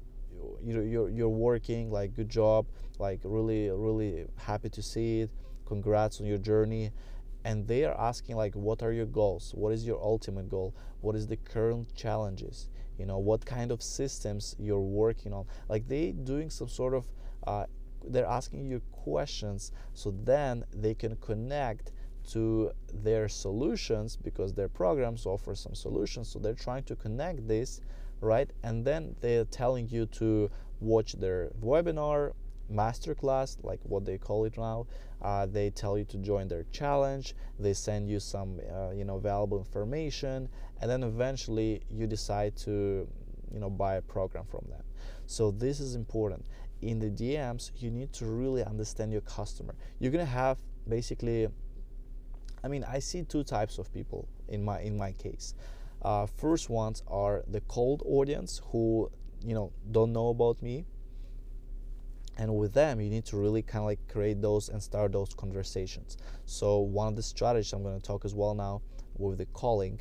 you, 0.63 0.81
you're 0.81 1.09
you're 1.09 1.29
working 1.29 1.91
like 1.91 2.15
good 2.15 2.29
job, 2.29 2.65
like 2.97 3.19
really 3.23 3.69
really 3.69 4.25
happy 4.37 4.69
to 4.69 4.81
see 4.81 5.21
it. 5.21 5.29
Congrats 5.67 6.19
on 6.19 6.25
your 6.25 6.39
journey." 6.39 6.91
And 7.45 7.67
they 7.67 7.85
are 7.85 7.95
asking 7.99 8.37
like, 8.37 8.55
"What 8.55 8.81
are 8.81 8.91
your 8.91 9.05
goals? 9.05 9.53
What 9.53 9.71
is 9.71 9.85
your 9.85 10.01
ultimate 10.01 10.49
goal? 10.49 10.73
What 11.01 11.15
is 11.15 11.27
the 11.27 11.37
current 11.37 11.93
challenges?" 11.93 12.69
You 13.03 13.07
know 13.11 13.21
what 13.31 13.45
kind 13.45 13.69
of 13.69 13.79
systems 13.83 14.55
you're 14.57 14.87
working 15.03 15.33
on. 15.33 15.45
Like 15.67 15.83
they 15.87 16.11
doing 16.11 16.49
some 16.49 16.69
sort 16.69 16.93
of 16.93 17.03
uh, 17.45 17.65
they're 18.11 18.31
asking 18.39 18.61
you 18.71 18.81
questions 18.91 19.71
so 19.93 20.07
then 20.23 20.63
they 20.73 20.93
can 20.93 21.17
connect 21.17 21.91
to 22.31 22.71
their 22.93 23.27
solutions 23.27 24.15
because 24.15 24.53
their 24.53 24.69
programs 24.69 25.25
offer 25.25 25.53
some 25.53 25.75
solutions. 25.75 26.29
So 26.29 26.39
they're 26.39 26.61
trying 26.67 26.83
to 26.83 26.95
connect 26.95 27.45
this 27.47 27.81
right? 28.23 28.49
And 28.63 28.85
then 28.85 29.15
they're 29.19 29.45
telling 29.45 29.89
you 29.89 30.05
to 30.07 30.49
watch 30.79 31.13
their 31.13 31.49
webinar 31.61 32.33
masterclass 32.73 33.57
like 33.63 33.79
what 33.83 34.05
they 34.05 34.17
call 34.17 34.45
it 34.45 34.57
now. 34.57 34.87
Uh, 35.21 35.45
they 35.45 35.69
tell 35.69 35.97
you 35.97 36.03
to 36.05 36.17
join 36.17 36.47
their 36.47 36.65
challenge. 36.71 37.35
They 37.59 37.73
send 37.73 38.09
you 38.09 38.19
some 38.19 38.59
uh, 38.71 38.91
you 38.91 39.05
know 39.05 39.19
valuable 39.19 39.59
information. 39.59 40.49
And 40.81 40.89
then 40.89 41.03
eventually 41.03 41.81
you 41.89 42.07
decide 42.07 42.55
to 42.57 43.07
you 43.53 43.59
know 43.59 43.69
buy 43.69 43.95
a 43.95 44.01
program 44.01 44.45
from 44.45 44.65
them. 44.69 44.83
So 45.25 45.51
this 45.51 45.79
is 45.79 45.95
important. 45.95 46.45
In 46.81 46.99
the 46.99 47.09
dms 47.09 47.71
you 47.77 47.89
need 47.89 48.11
to 48.13 48.25
really 48.25 48.63
understand 48.63 49.11
your 49.11 49.21
customer. 49.21 49.75
You're 49.99 50.11
gonna 50.11 50.25
have 50.25 50.57
basically 50.89 51.47
i 52.61 52.67
mean 52.67 52.83
i 52.83 52.99
see 52.99 53.23
two 53.23 53.41
types 53.41 53.77
of 53.77 53.89
people 53.93 54.27
in 54.49 54.63
my 54.63 54.81
in 54.81 54.97
my 54.97 55.13
case. 55.13 55.53
Uh, 56.01 56.25
first 56.25 56.69
ones 56.69 57.01
are 57.07 57.43
the 57.47 57.61
cold 57.61 58.03
audience 58.05 58.61
who 58.71 59.09
you 59.45 59.53
know 59.53 59.71
don't 59.91 60.11
know 60.11 60.29
about 60.29 60.61
me 60.61 60.85
and 62.37 62.55
with 62.55 62.73
them 62.73 62.99
you 62.99 63.09
need 63.09 63.25
to 63.25 63.37
really 63.37 63.61
kind 63.61 63.81
of 63.83 63.85
like 63.85 63.99
create 64.07 64.41
those 64.41 64.69
and 64.69 64.81
start 64.81 65.11
those 65.11 65.33
conversations. 65.33 66.17
So 66.45 66.79
one 66.79 67.09
of 67.09 67.15
the 67.15 67.23
strategies 67.23 67.73
i'm 67.73 67.83
going 67.83 67.99
to 67.99 68.05
talk 68.05 68.25
as 68.25 68.33
well 68.33 68.53
now 68.55 68.81
with 69.17 69.37
the 69.37 69.45
calling 69.47 69.99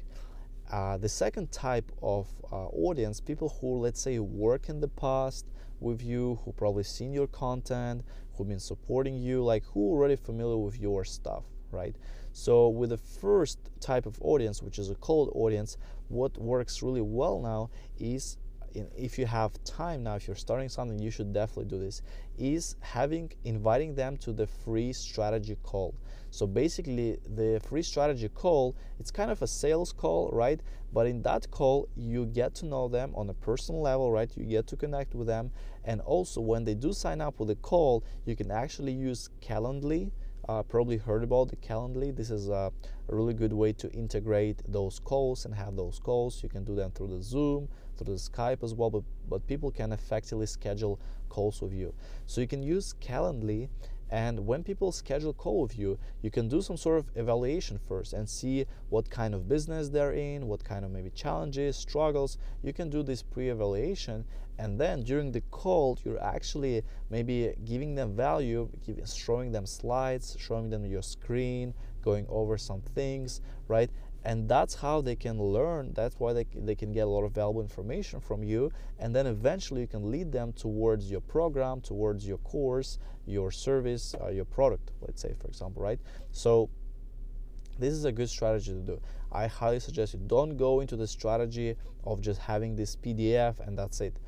uh, 0.70 0.96
the 0.96 1.08
second 1.08 1.52
type 1.52 1.92
of 2.02 2.28
uh, 2.50 2.66
audience 2.68 3.20
people 3.20 3.56
who 3.60 3.78
let's 3.78 4.00
say 4.00 4.18
work 4.18 4.68
in 4.68 4.80
the 4.80 4.88
past 4.88 5.46
with 5.80 6.02
you 6.02 6.38
who 6.44 6.52
probably 6.52 6.84
seen 6.84 7.12
your 7.12 7.26
content 7.26 8.02
who've 8.34 8.48
been 8.48 8.60
supporting 8.60 9.16
you 9.20 9.42
like 9.42 9.64
who 9.66 9.80
already 9.80 10.16
familiar 10.16 10.56
with 10.56 10.78
your 10.78 11.04
stuff 11.04 11.44
right? 11.72 11.96
So 12.32 12.68
with 12.68 12.90
the 12.90 12.98
first 12.98 13.58
type 13.80 14.06
of 14.06 14.18
audience 14.20 14.62
which 14.62 14.78
is 14.78 14.90
a 14.90 14.94
cold 14.96 15.30
audience 15.34 15.76
what 16.08 16.36
works 16.38 16.82
really 16.82 17.00
well 17.00 17.40
now 17.40 17.70
is 17.98 18.36
if 18.96 19.18
you 19.18 19.26
have 19.26 19.52
time 19.64 20.02
now 20.02 20.14
if 20.14 20.26
you're 20.26 20.36
starting 20.36 20.68
something 20.68 20.98
you 20.98 21.10
should 21.10 21.32
definitely 21.32 21.64
do 21.64 21.78
this 21.78 22.02
is 22.38 22.76
having 22.80 23.30
inviting 23.44 23.94
them 23.94 24.16
to 24.16 24.32
the 24.32 24.46
free 24.46 24.92
strategy 24.92 25.56
call. 25.62 25.94
So 26.30 26.46
basically 26.46 27.18
the 27.34 27.60
free 27.68 27.82
strategy 27.82 28.28
call 28.28 28.76
it's 28.98 29.10
kind 29.10 29.30
of 29.30 29.42
a 29.42 29.46
sales 29.46 29.92
call 29.92 30.30
right? 30.32 30.60
But 30.92 31.06
in 31.06 31.22
that 31.22 31.50
call 31.50 31.88
you 31.96 32.26
get 32.26 32.54
to 32.56 32.66
know 32.66 32.88
them 32.88 33.12
on 33.14 33.28
a 33.30 33.34
personal 33.34 33.82
level 33.82 34.10
right? 34.10 34.30
You 34.36 34.44
get 34.44 34.66
to 34.68 34.76
connect 34.76 35.14
with 35.14 35.26
them. 35.26 35.50
And 35.84 36.00
also 36.00 36.40
when 36.40 36.64
they 36.64 36.74
do 36.74 36.92
sign 36.92 37.20
up 37.20 37.40
with 37.40 37.50
a 37.50 37.56
call 37.56 38.04
you 38.24 38.36
can 38.36 38.50
actually 38.50 38.92
use 38.92 39.28
calendly. 39.40 40.10
Uh, 40.48 40.60
probably 40.60 40.96
heard 40.96 41.22
about 41.22 41.48
the 41.48 41.56
Calendly. 41.56 42.14
This 42.14 42.28
is 42.28 42.48
a, 42.48 42.72
really 43.08 43.34
good 43.34 43.52
way 43.52 43.72
to 43.72 43.90
integrate 43.92 44.62
those 44.66 44.98
calls 44.98 45.44
and 45.44 45.54
have 45.54 45.76
those 45.76 45.98
calls. 45.98 46.42
You 46.42 46.48
can 46.48 46.64
do 46.64 46.74
them 46.74 46.90
through 46.92 47.08
the 47.08 47.22
Zoom, 47.22 47.68
through 47.96 48.14
the 48.14 48.20
Skype 48.20 48.62
as 48.62 48.74
well, 48.74 48.90
but, 48.90 49.02
but 49.28 49.46
people 49.46 49.70
can 49.70 49.92
effectively 49.92 50.46
schedule 50.46 51.00
calls 51.28 51.62
with 51.62 51.72
you. 51.72 51.94
So 52.26 52.40
you 52.40 52.46
can 52.46 52.62
use 52.62 52.94
Calendly 53.00 53.68
and 54.12 54.46
when 54.46 54.62
people 54.62 54.92
schedule 54.92 55.32
call 55.32 55.62
with 55.62 55.78
you, 55.78 55.98
you 56.20 56.30
can 56.30 56.46
do 56.46 56.60
some 56.60 56.76
sort 56.76 56.98
of 56.98 57.06
evaluation 57.14 57.78
first 57.78 58.12
and 58.12 58.28
see 58.28 58.66
what 58.90 59.08
kind 59.08 59.34
of 59.34 59.48
business 59.48 59.88
they're 59.88 60.12
in, 60.12 60.48
what 60.48 60.62
kind 60.62 60.84
of 60.84 60.90
maybe 60.90 61.08
challenges, 61.08 61.76
struggles. 61.76 62.36
You 62.62 62.74
can 62.74 62.90
do 62.90 63.02
this 63.02 63.22
pre-evaluation 63.22 64.26
and 64.58 64.78
then 64.78 65.02
during 65.02 65.32
the 65.32 65.40
call 65.50 65.98
you're 66.04 66.22
actually 66.22 66.82
maybe 67.08 67.54
giving 67.64 67.94
them 67.94 68.14
value, 68.14 68.68
giving, 68.84 69.06
showing 69.06 69.50
them 69.50 69.64
slides, 69.64 70.36
showing 70.38 70.68
them 70.68 70.84
your 70.84 71.02
screen, 71.02 71.72
going 72.02 72.26
over 72.28 72.58
some 72.58 72.82
things, 72.94 73.40
right? 73.66 73.90
And 74.24 74.48
that's 74.48 74.74
how 74.76 75.00
they 75.00 75.16
can 75.16 75.40
learn 75.42 75.92
that's 75.94 76.18
why 76.18 76.32
they, 76.32 76.46
they 76.54 76.74
can 76.74 76.92
get 76.92 77.00
a 77.00 77.10
lot 77.10 77.24
of 77.24 77.32
valuable 77.32 77.60
information 77.60 78.20
from 78.20 78.42
you. 78.44 78.70
And 78.98 79.14
then 79.14 79.26
eventually 79.26 79.80
you 79.80 79.86
can 79.88 80.10
lead 80.10 80.30
them 80.30 80.52
towards 80.52 81.10
your 81.10 81.20
program 81.20 81.80
towards 81.80 82.26
your 82.26 82.38
course 82.38 82.98
your 83.26 83.50
service 83.50 84.14
uh, 84.20 84.28
your 84.28 84.44
product 84.44 84.92
let's 85.00 85.20
say 85.20 85.34
for 85.40 85.48
example 85.48 85.82
right? 85.82 85.98
So 86.30 86.70
this 87.78 87.94
is 87.94 88.04
a 88.04 88.12
good 88.12 88.28
strategy 88.28 88.72
to 88.72 88.80
do. 88.80 89.00
I 89.32 89.46
highly 89.46 89.80
suggest 89.80 90.14
you 90.14 90.20
don't 90.26 90.56
go 90.56 90.80
into 90.80 90.94
the 90.94 91.06
strategy 91.06 91.74
of 92.04 92.20
just 92.20 92.40
having 92.40 92.76
this 92.76 92.94
pdf 92.94 93.66
and 93.66 93.76
that's 93.76 94.00
it. 94.00 94.18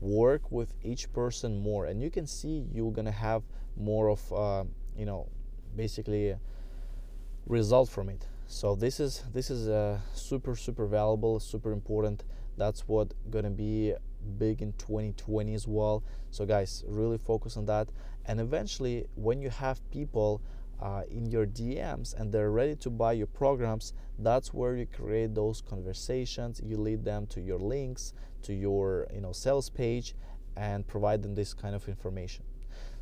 Work 0.00 0.52
with 0.52 0.74
each 0.84 1.12
person 1.12 1.58
more 1.58 1.86
and 1.86 2.00
you 2.00 2.10
can 2.10 2.26
see 2.26 2.66
you're 2.72 2.92
gonna 2.92 3.10
have 3.10 3.42
more 3.76 4.08
of 4.08 4.32
uh, 4.32 4.64
you 4.96 5.06
know 5.06 5.28
basically 5.74 6.36
result 7.46 7.88
from 7.88 8.08
it 8.08 8.26
so 8.52 8.74
this 8.74 9.00
is 9.00 9.24
this 9.32 9.50
is 9.50 9.66
uh, 9.66 9.98
super 10.12 10.54
super 10.54 10.86
valuable 10.86 11.40
super 11.40 11.72
important. 11.72 12.22
That's 12.58 12.86
what 12.86 13.14
gonna 13.30 13.48
be 13.48 13.94
big 14.38 14.60
in 14.60 14.74
2020 14.74 15.54
as 15.54 15.66
well. 15.66 16.04
So 16.30 16.44
guys 16.44 16.84
really 16.86 17.16
focus 17.16 17.56
on 17.56 17.64
that. 17.66 17.88
And 18.26 18.38
eventually 18.40 19.06
when 19.14 19.40
you 19.40 19.48
have 19.48 19.80
people 19.90 20.42
uh, 20.82 21.04
in 21.10 21.30
your 21.30 21.46
DMs 21.46 22.12
and 22.12 22.30
they're 22.30 22.50
ready 22.50 22.76
to 22.76 22.90
buy 22.90 23.12
your 23.12 23.26
programs 23.26 23.94
that's 24.18 24.52
where 24.52 24.76
you 24.76 24.84
create 24.84 25.34
those 25.34 25.62
conversations. 25.62 26.60
You 26.62 26.76
lead 26.76 27.06
them 27.06 27.26
to 27.28 27.40
your 27.40 27.58
links 27.58 28.12
to 28.42 28.52
your 28.52 29.06
you 29.14 29.22
know 29.22 29.32
sales 29.32 29.70
page 29.70 30.14
and 30.58 30.86
provide 30.86 31.22
them 31.22 31.34
this 31.34 31.54
kind 31.54 31.74
of 31.74 31.88
information. 31.88 32.44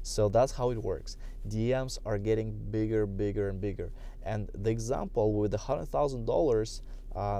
So 0.02 0.28
that's 0.28 0.52
how 0.52 0.70
it 0.70 0.78
works. 0.78 1.16
DMs 1.48 1.98
are 2.06 2.18
getting 2.18 2.52
bigger, 2.70 3.06
bigger, 3.06 3.48
and 3.48 3.60
bigger. 3.60 3.90
And 4.22 4.50
the 4.54 4.70
example 4.70 5.32
with 5.32 5.52
the 5.52 5.58
hundred 5.58 5.86
thousand 5.86 6.22
uh, 6.22 6.32
dollars, 6.32 6.82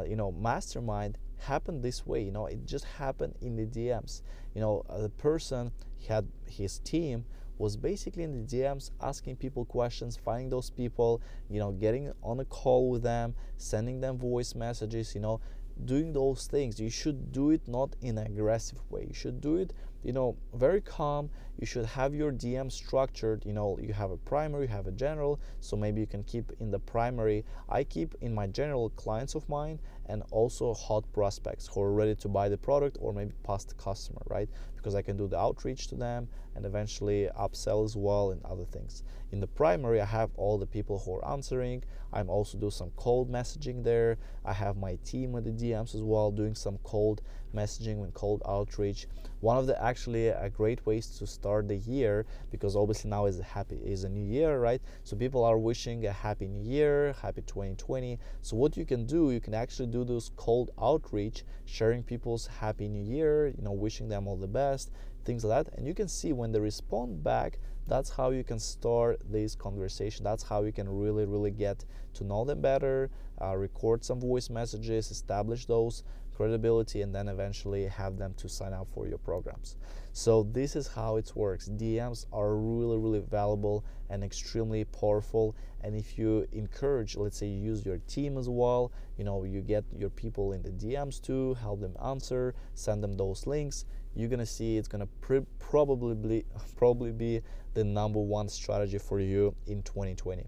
you 0.09 0.16
know, 0.16 0.33
mastermind 0.33 1.18
happened 1.38 1.83
this 1.83 2.07
way. 2.07 2.22
You 2.22 2.33
know, 2.33 2.46
it 2.46 2.66
just 2.66 2.85
happened 2.85 3.35
in 3.40 3.57
the 3.57 3.66
DMs. 3.66 4.22
You 4.55 4.61
know, 4.61 4.85
uh, 4.88 4.98
the 5.02 5.09
person 5.09 5.72
had 6.09 6.28
his 6.48 6.78
team 6.78 7.24
was 7.59 7.76
basically 7.76 8.22
in 8.22 8.33
the 8.33 8.57
DMs 8.57 8.90
asking 9.02 9.37
people 9.37 9.66
questions, 9.66 10.16
finding 10.16 10.48
those 10.48 10.70
people, 10.70 11.20
you 11.50 11.61
know, 11.61 11.72
getting 11.72 12.11
on 12.22 12.40
a 12.40 12.44
call 12.44 12.88
with 12.88 13.02
them, 13.02 13.35
sending 13.59 14.00
them 14.00 14.16
voice 14.16 14.55
messages, 14.55 15.14
you 15.14 15.20
know, 15.20 15.40
doing 15.85 16.12
those 16.14 16.46
things. 16.46 16.81
You 16.81 16.88
should 16.88 17.33
do 17.33 17.50
it 17.50 17.68
not 17.68 17.96
in 18.00 18.16
an 18.16 18.26
aggressive 18.26 18.81
way. 18.90 19.05
You 19.09 19.14
should 19.14 19.42
do 19.42 19.57
it 19.57 19.74
you 20.02 20.12
know 20.12 20.36
very 20.54 20.80
calm. 20.80 21.30
You 21.58 21.66
should 21.66 21.84
have 21.84 22.14
your 22.14 22.32
dm 22.32 22.72
structured 22.72 23.44
you 23.44 23.52
know 23.52 23.78
you 23.78 23.92
have 23.92 24.10
a 24.10 24.16
primary 24.16 24.62
you 24.62 24.68
have 24.68 24.86
a 24.86 24.92
general 24.92 25.38
so 25.60 25.76
maybe 25.76 26.00
you 26.00 26.06
can 26.06 26.24
keep 26.24 26.52
in 26.58 26.70
the 26.70 26.78
primary. 26.78 27.44
I 27.68 27.84
keep 27.84 28.14
in 28.22 28.34
my 28.34 28.46
general 28.46 28.90
clients 28.90 29.34
of 29.34 29.48
mine 29.48 29.78
and 30.06 30.22
also 30.30 30.72
hot 30.72 31.04
prospects 31.12 31.66
who 31.66 31.82
are 31.82 31.92
ready 31.92 32.14
to 32.16 32.28
buy 32.28 32.48
the 32.48 32.56
product 32.56 32.96
or 33.00 33.12
maybe 33.12 33.32
past 33.44 33.76
customer 33.76 34.22
right? 34.26 34.48
Because 34.76 34.94
i 34.94 35.02
can 35.02 35.18
do 35.18 35.28
the 35.28 35.38
outreach 35.38 35.88
to 35.88 35.94
them 35.94 36.28
and 36.56 36.64
eventually 36.64 37.28
upsell 37.38 37.84
as 37.84 37.94
well 37.96 38.30
and 38.30 38.42
other 38.44 38.64
things. 38.64 39.02
In 39.32 39.40
the 39.40 39.46
primary 39.46 40.00
i 40.00 40.06
have 40.06 40.30
all 40.36 40.56
the 40.56 40.66
people 40.66 40.98
who 40.98 41.16
are 41.16 41.28
answering. 41.30 41.84
I'm 42.12 42.30
also 42.30 42.56
do 42.56 42.70
some 42.70 42.90
cold 42.96 43.30
messaging 43.30 43.84
there. 43.84 44.16
I 44.44 44.54
have 44.54 44.76
my 44.78 44.96
team 45.04 45.32
with 45.32 45.44
the 45.44 45.50
dms 45.50 45.94
as 45.94 46.02
well 46.02 46.30
doing 46.30 46.54
some 46.54 46.78
cold 46.84 47.20
messaging 47.54 48.02
and 48.02 48.14
cold 48.14 48.42
outreach. 48.46 49.06
One 49.40 49.56
of 49.56 49.66
the 49.66 49.82
actually 49.82 50.28
a 50.28 50.50
great 50.50 50.84
ways 50.86 51.06
to 51.18 51.26
start 51.26 51.68
the 51.68 51.76
year 51.76 52.26
because 52.50 52.76
obviously 52.76 53.10
now 53.10 53.26
is 53.26 53.38
a 53.38 53.42
happy 53.42 53.76
is 53.76 54.04
a 54.04 54.08
new 54.08 54.24
year 54.24 54.58
right? 54.58 54.82
So 55.04 55.16
people 55.16 55.44
are 55.44 55.58
wishing 55.58 56.06
a 56.06 56.12
happy 56.12 56.46
new 56.46 56.62
year 56.62 57.14
happy 57.22 57.42
2020 57.42 58.18
so 58.42 58.56
what 58.56 58.76
you 58.76 58.84
can 58.84 59.06
do 59.06 59.30
you 59.30 59.40
can 59.40 59.54
actually 59.54 59.86
do 59.86 60.04
those 60.04 60.30
cold 60.36 60.70
outreach 60.80 61.44
sharing 61.64 62.02
people's 62.02 62.46
happy 62.46 62.88
new 62.88 63.02
year 63.02 63.46
you 63.48 63.62
know 63.62 63.72
wishing 63.72 64.08
them 64.08 64.28
all 64.28 64.36
the 64.36 64.46
best 64.46 64.90
things 65.24 65.44
like 65.44 65.66
that. 65.66 65.74
And 65.76 65.86
you 65.86 65.94
can 65.94 66.08
see 66.08 66.32
when 66.32 66.52
they 66.52 66.60
respond 66.60 67.22
back 67.22 67.58
that's 67.86 68.10
how 68.10 68.30
you 68.30 68.44
can 68.44 68.60
start 68.60 69.20
this 69.28 69.56
conversation. 69.56 70.22
That's 70.22 70.44
how 70.44 70.62
you 70.62 70.70
can 70.70 70.88
really 70.88 71.24
really 71.24 71.50
get 71.50 71.84
to 72.14 72.24
know 72.24 72.44
them 72.44 72.60
better 72.60 73.10
uh, 73.40 73.56
record 73.56 74.04
some 74.04 74.20
voice 74.20 74.50
messages 74.50 75.10
establish 75.10 75.64
those 75.66 76.04
credibility 76.40 77.03
and 77.03 77.14
then 77.14 77.29
eventually 77.29 77.85
have 77.87 78.16
them 78.16 78.33
to 78.38 78.48
sign 78.48 78.72
up 78.72 78.88
for 78.94 79.07
your 79.07 79.18
programs. 79.18 79.76
So 80.14 80.42
this 80.42 80.74
is 80.74 80.88
how 80.88 81.16
it 81.16 81.31
works. 81.35 81.68
Dms 81.68 82.24
are 82.33 82.57
really 82.57 82.96
really 82.96 83.20
valuable 83.20 83.85
and 84.09 84.24
extremely 84.24 84.85
powerful. 84.85 85.55
And 85.83 85.94
if 85.94 86.16
you 86.16 86.48
encourage 86.53 87.14
let's 87.18 87.37
say 87.37 87.46
you 87.46 87.62
use 87.72 87.85
your 87.85 87.98
team 88.07 88.38
as 88.38 88.48
well 88.48 88.90
you 89.18 89.24
know 89.24 89.44
you 89.44 89.61
get 89.61 89.85
your 89.96 90.11
people 90.11 90.53
in 90.53 90.62
the 90.62 90.70
dms 90.70 91.20
too 91.22 91.55
help 91.55 91.81
them 91.81 91.94
answer 92.05 92.55
send 92.74 93.03
them 93.03 93.14
those 93.16 93.46
links 93.46 93.87
you're 94.14 94.29
gonna 94.29 94.46
see 94.46 94.76
it's 94.76 94.88
gonna 94.88 95.09
pr- 95.20 95.48
probably 95.59 96.14
be, 96.14 96.44
probably 96.76 97.12
be 97.12 97.40
the 97.74 97.85
number 97.85 98.20
one 98.20 98.48
strategy 98.48 98.98
for 98.98 99.20
you 99.20 99.55
in 99.66 99.83
2020 99.83 100.46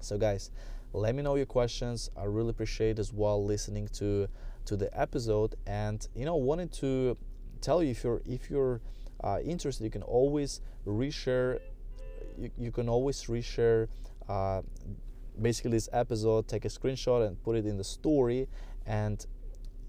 so 0.00 0.16
guys 0.16 0.50
let 0.92 1.14
me 1.14 1.22
know 1.22 1.36
your 1.36 1.46
questions. 1.46 2.10
I 2.16 2.24
really 2.24 2.50
appreciate 2.50 2.98
as 2.98 3.12
well 3.12 3.44
listening 3.44 3.86
to 3.94 4.26
to 4.70 4.76
the 4.76 4.90
episode 4.98 5.56
and 5.66 6.06
you 6.14 6.24
know 6.24 6.36
wanted 6.36 6.70
to 6.72 7.16
tell 7.60 7.82
you 7.82 7.90
if 7.90 8.04
you're 8.04 8.22
if 8.24 8.48
you're 8.48 8.80
uh, 9.24 9.38
interested 9.44 9.82
you 9.82 9.90
can 9.90 10.04
always 10.04 10.60
reshare 10.86 11.58
you, 12.38 12.52
you 12.56 12.70
can 12.70 12.88
always 12.88 13.24
reshare 13.24 13.88
uh, 14.28 14.62
basically 15.42 15.72
this 15.72 15.88
episode 15.92 16.46
take 16.46 16.64
a 16.64 16.68
screenshot 16.68 17.26
and 17.26 17.42
put 17.42 17.56
it 17.56 17.66
in 17.66 17.76
the 17.78 17.82
story 17.82 18.46
and 18.86 19.26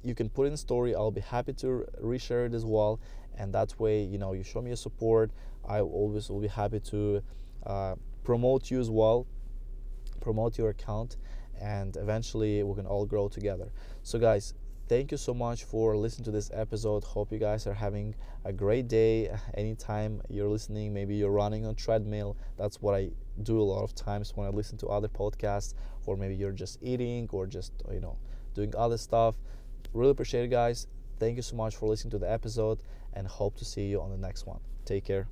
you 0.03 0.15
can 0.15 0.29
put 0.29 0.47
in 0.47 0.57
story. 0.57 0.95
I'll 0.95 1.11
be 1.11 1.21
happy 1.21 1.53
to 1.53 1.85
reshare 2.03 2.47
it 2.47 2.55
as 2.55 2.65
well 2.65 2.99
and 3.37 3.53
that 3.53 3.79
way 3.79 4.01
you 4.01 4.17
know 4.17 4.33
you 4.33 4.41
show 4.43 4.63
me 4.63 4.71
your 4.71 4.77
support. 4.77 5.29
I 5.63 5.81
always 5.81 6.27
will 6.27 6.41
be 6.41 6.47
happy 6.47 6.79
to 6.79 7.21
uh, 7.67 7.93
promote 8.23 8.71
you 8.71 8.79
as 8.79 8.89
well 8.89 9.27
promote 10.21 10.57
your 10.57 10.69
account 10.69 11.17
and 11.59 11.95
eventually 11.97 12.63
we 12.63 12.73
can 12.73 12.87
all 12.87 13.05
grow 13.05 13.27
together. 13.27 13.71
So 14.01 14.17
guys 14.17 14.55
thank 14.91 15.09
you 15.09 15.17
so 15.17 15.33
much 15.33 15.63
for 15.63 15.95
listening 15.95 16.25
to 16.25 16.31
this 16.31 16.51
episode. 16.53 17.01
Hope 17.01 17.31
you 17.31 17.39
guys 17.39 17.65
are 17.65 17.73
having 17.73 18.13
a 18.43 18.51
great 18.51 18.89
day. 18.89 19.33
Anytime 19.53 20.21
you're 20.29 20.49
listening 20.49 20.93
maybe 20.93 21.15
you're 21.15 21.31
running 21.31 21.65
on 21.65 21.75
treadmill 21.75 22.35
that's 22.57 22.81
what 22.81 22.93
i 22.93 23.09
do 23.43 23.61
a 23.61 23.67
lot 23.73 23.83
of 23.83 23.95
times 23.95 24.35
when 24.35 24.45
i 24.45 24.49
listen 24.49 24.77
to 24.79 24.87
other 24.87 25.07
podcasts 25.07 25.75
or 26.05 26.17
maybe 26.17 26.35
you're 26.35 26.51
just 26.51 26.77
eating 26.81 27.29
or 27.31 27.47
just 27.47 27.71
you 27.89 28.01
know 28.01 28.17
doing 28.53 28.73
other 28.77 28.97
stuff. 28.97 29.35
Really 29.93 30.11
appreciate 30.11 30.43
it 30.43 30.49
guys. 30.49 30.87
Thank 31.21 31.37
you 31.37 31.41
so 31.41 31.55
much 31.55 31.77
for 31.77 31.87
listening 31.87 32.11
to 32.11 32.19
the 32.19 32.29
episode 32.29 32.79
and 33.13 33.25
hope 33.25 33.55
to 33.59 33.65
see 33.65 33.85
you 33.87 34.01
on 34.01 34.09
the 34.09 34.17
next 34.17 34.45
one. 34.45 34.59
Take 34.83 35.05
care 35.05 35.27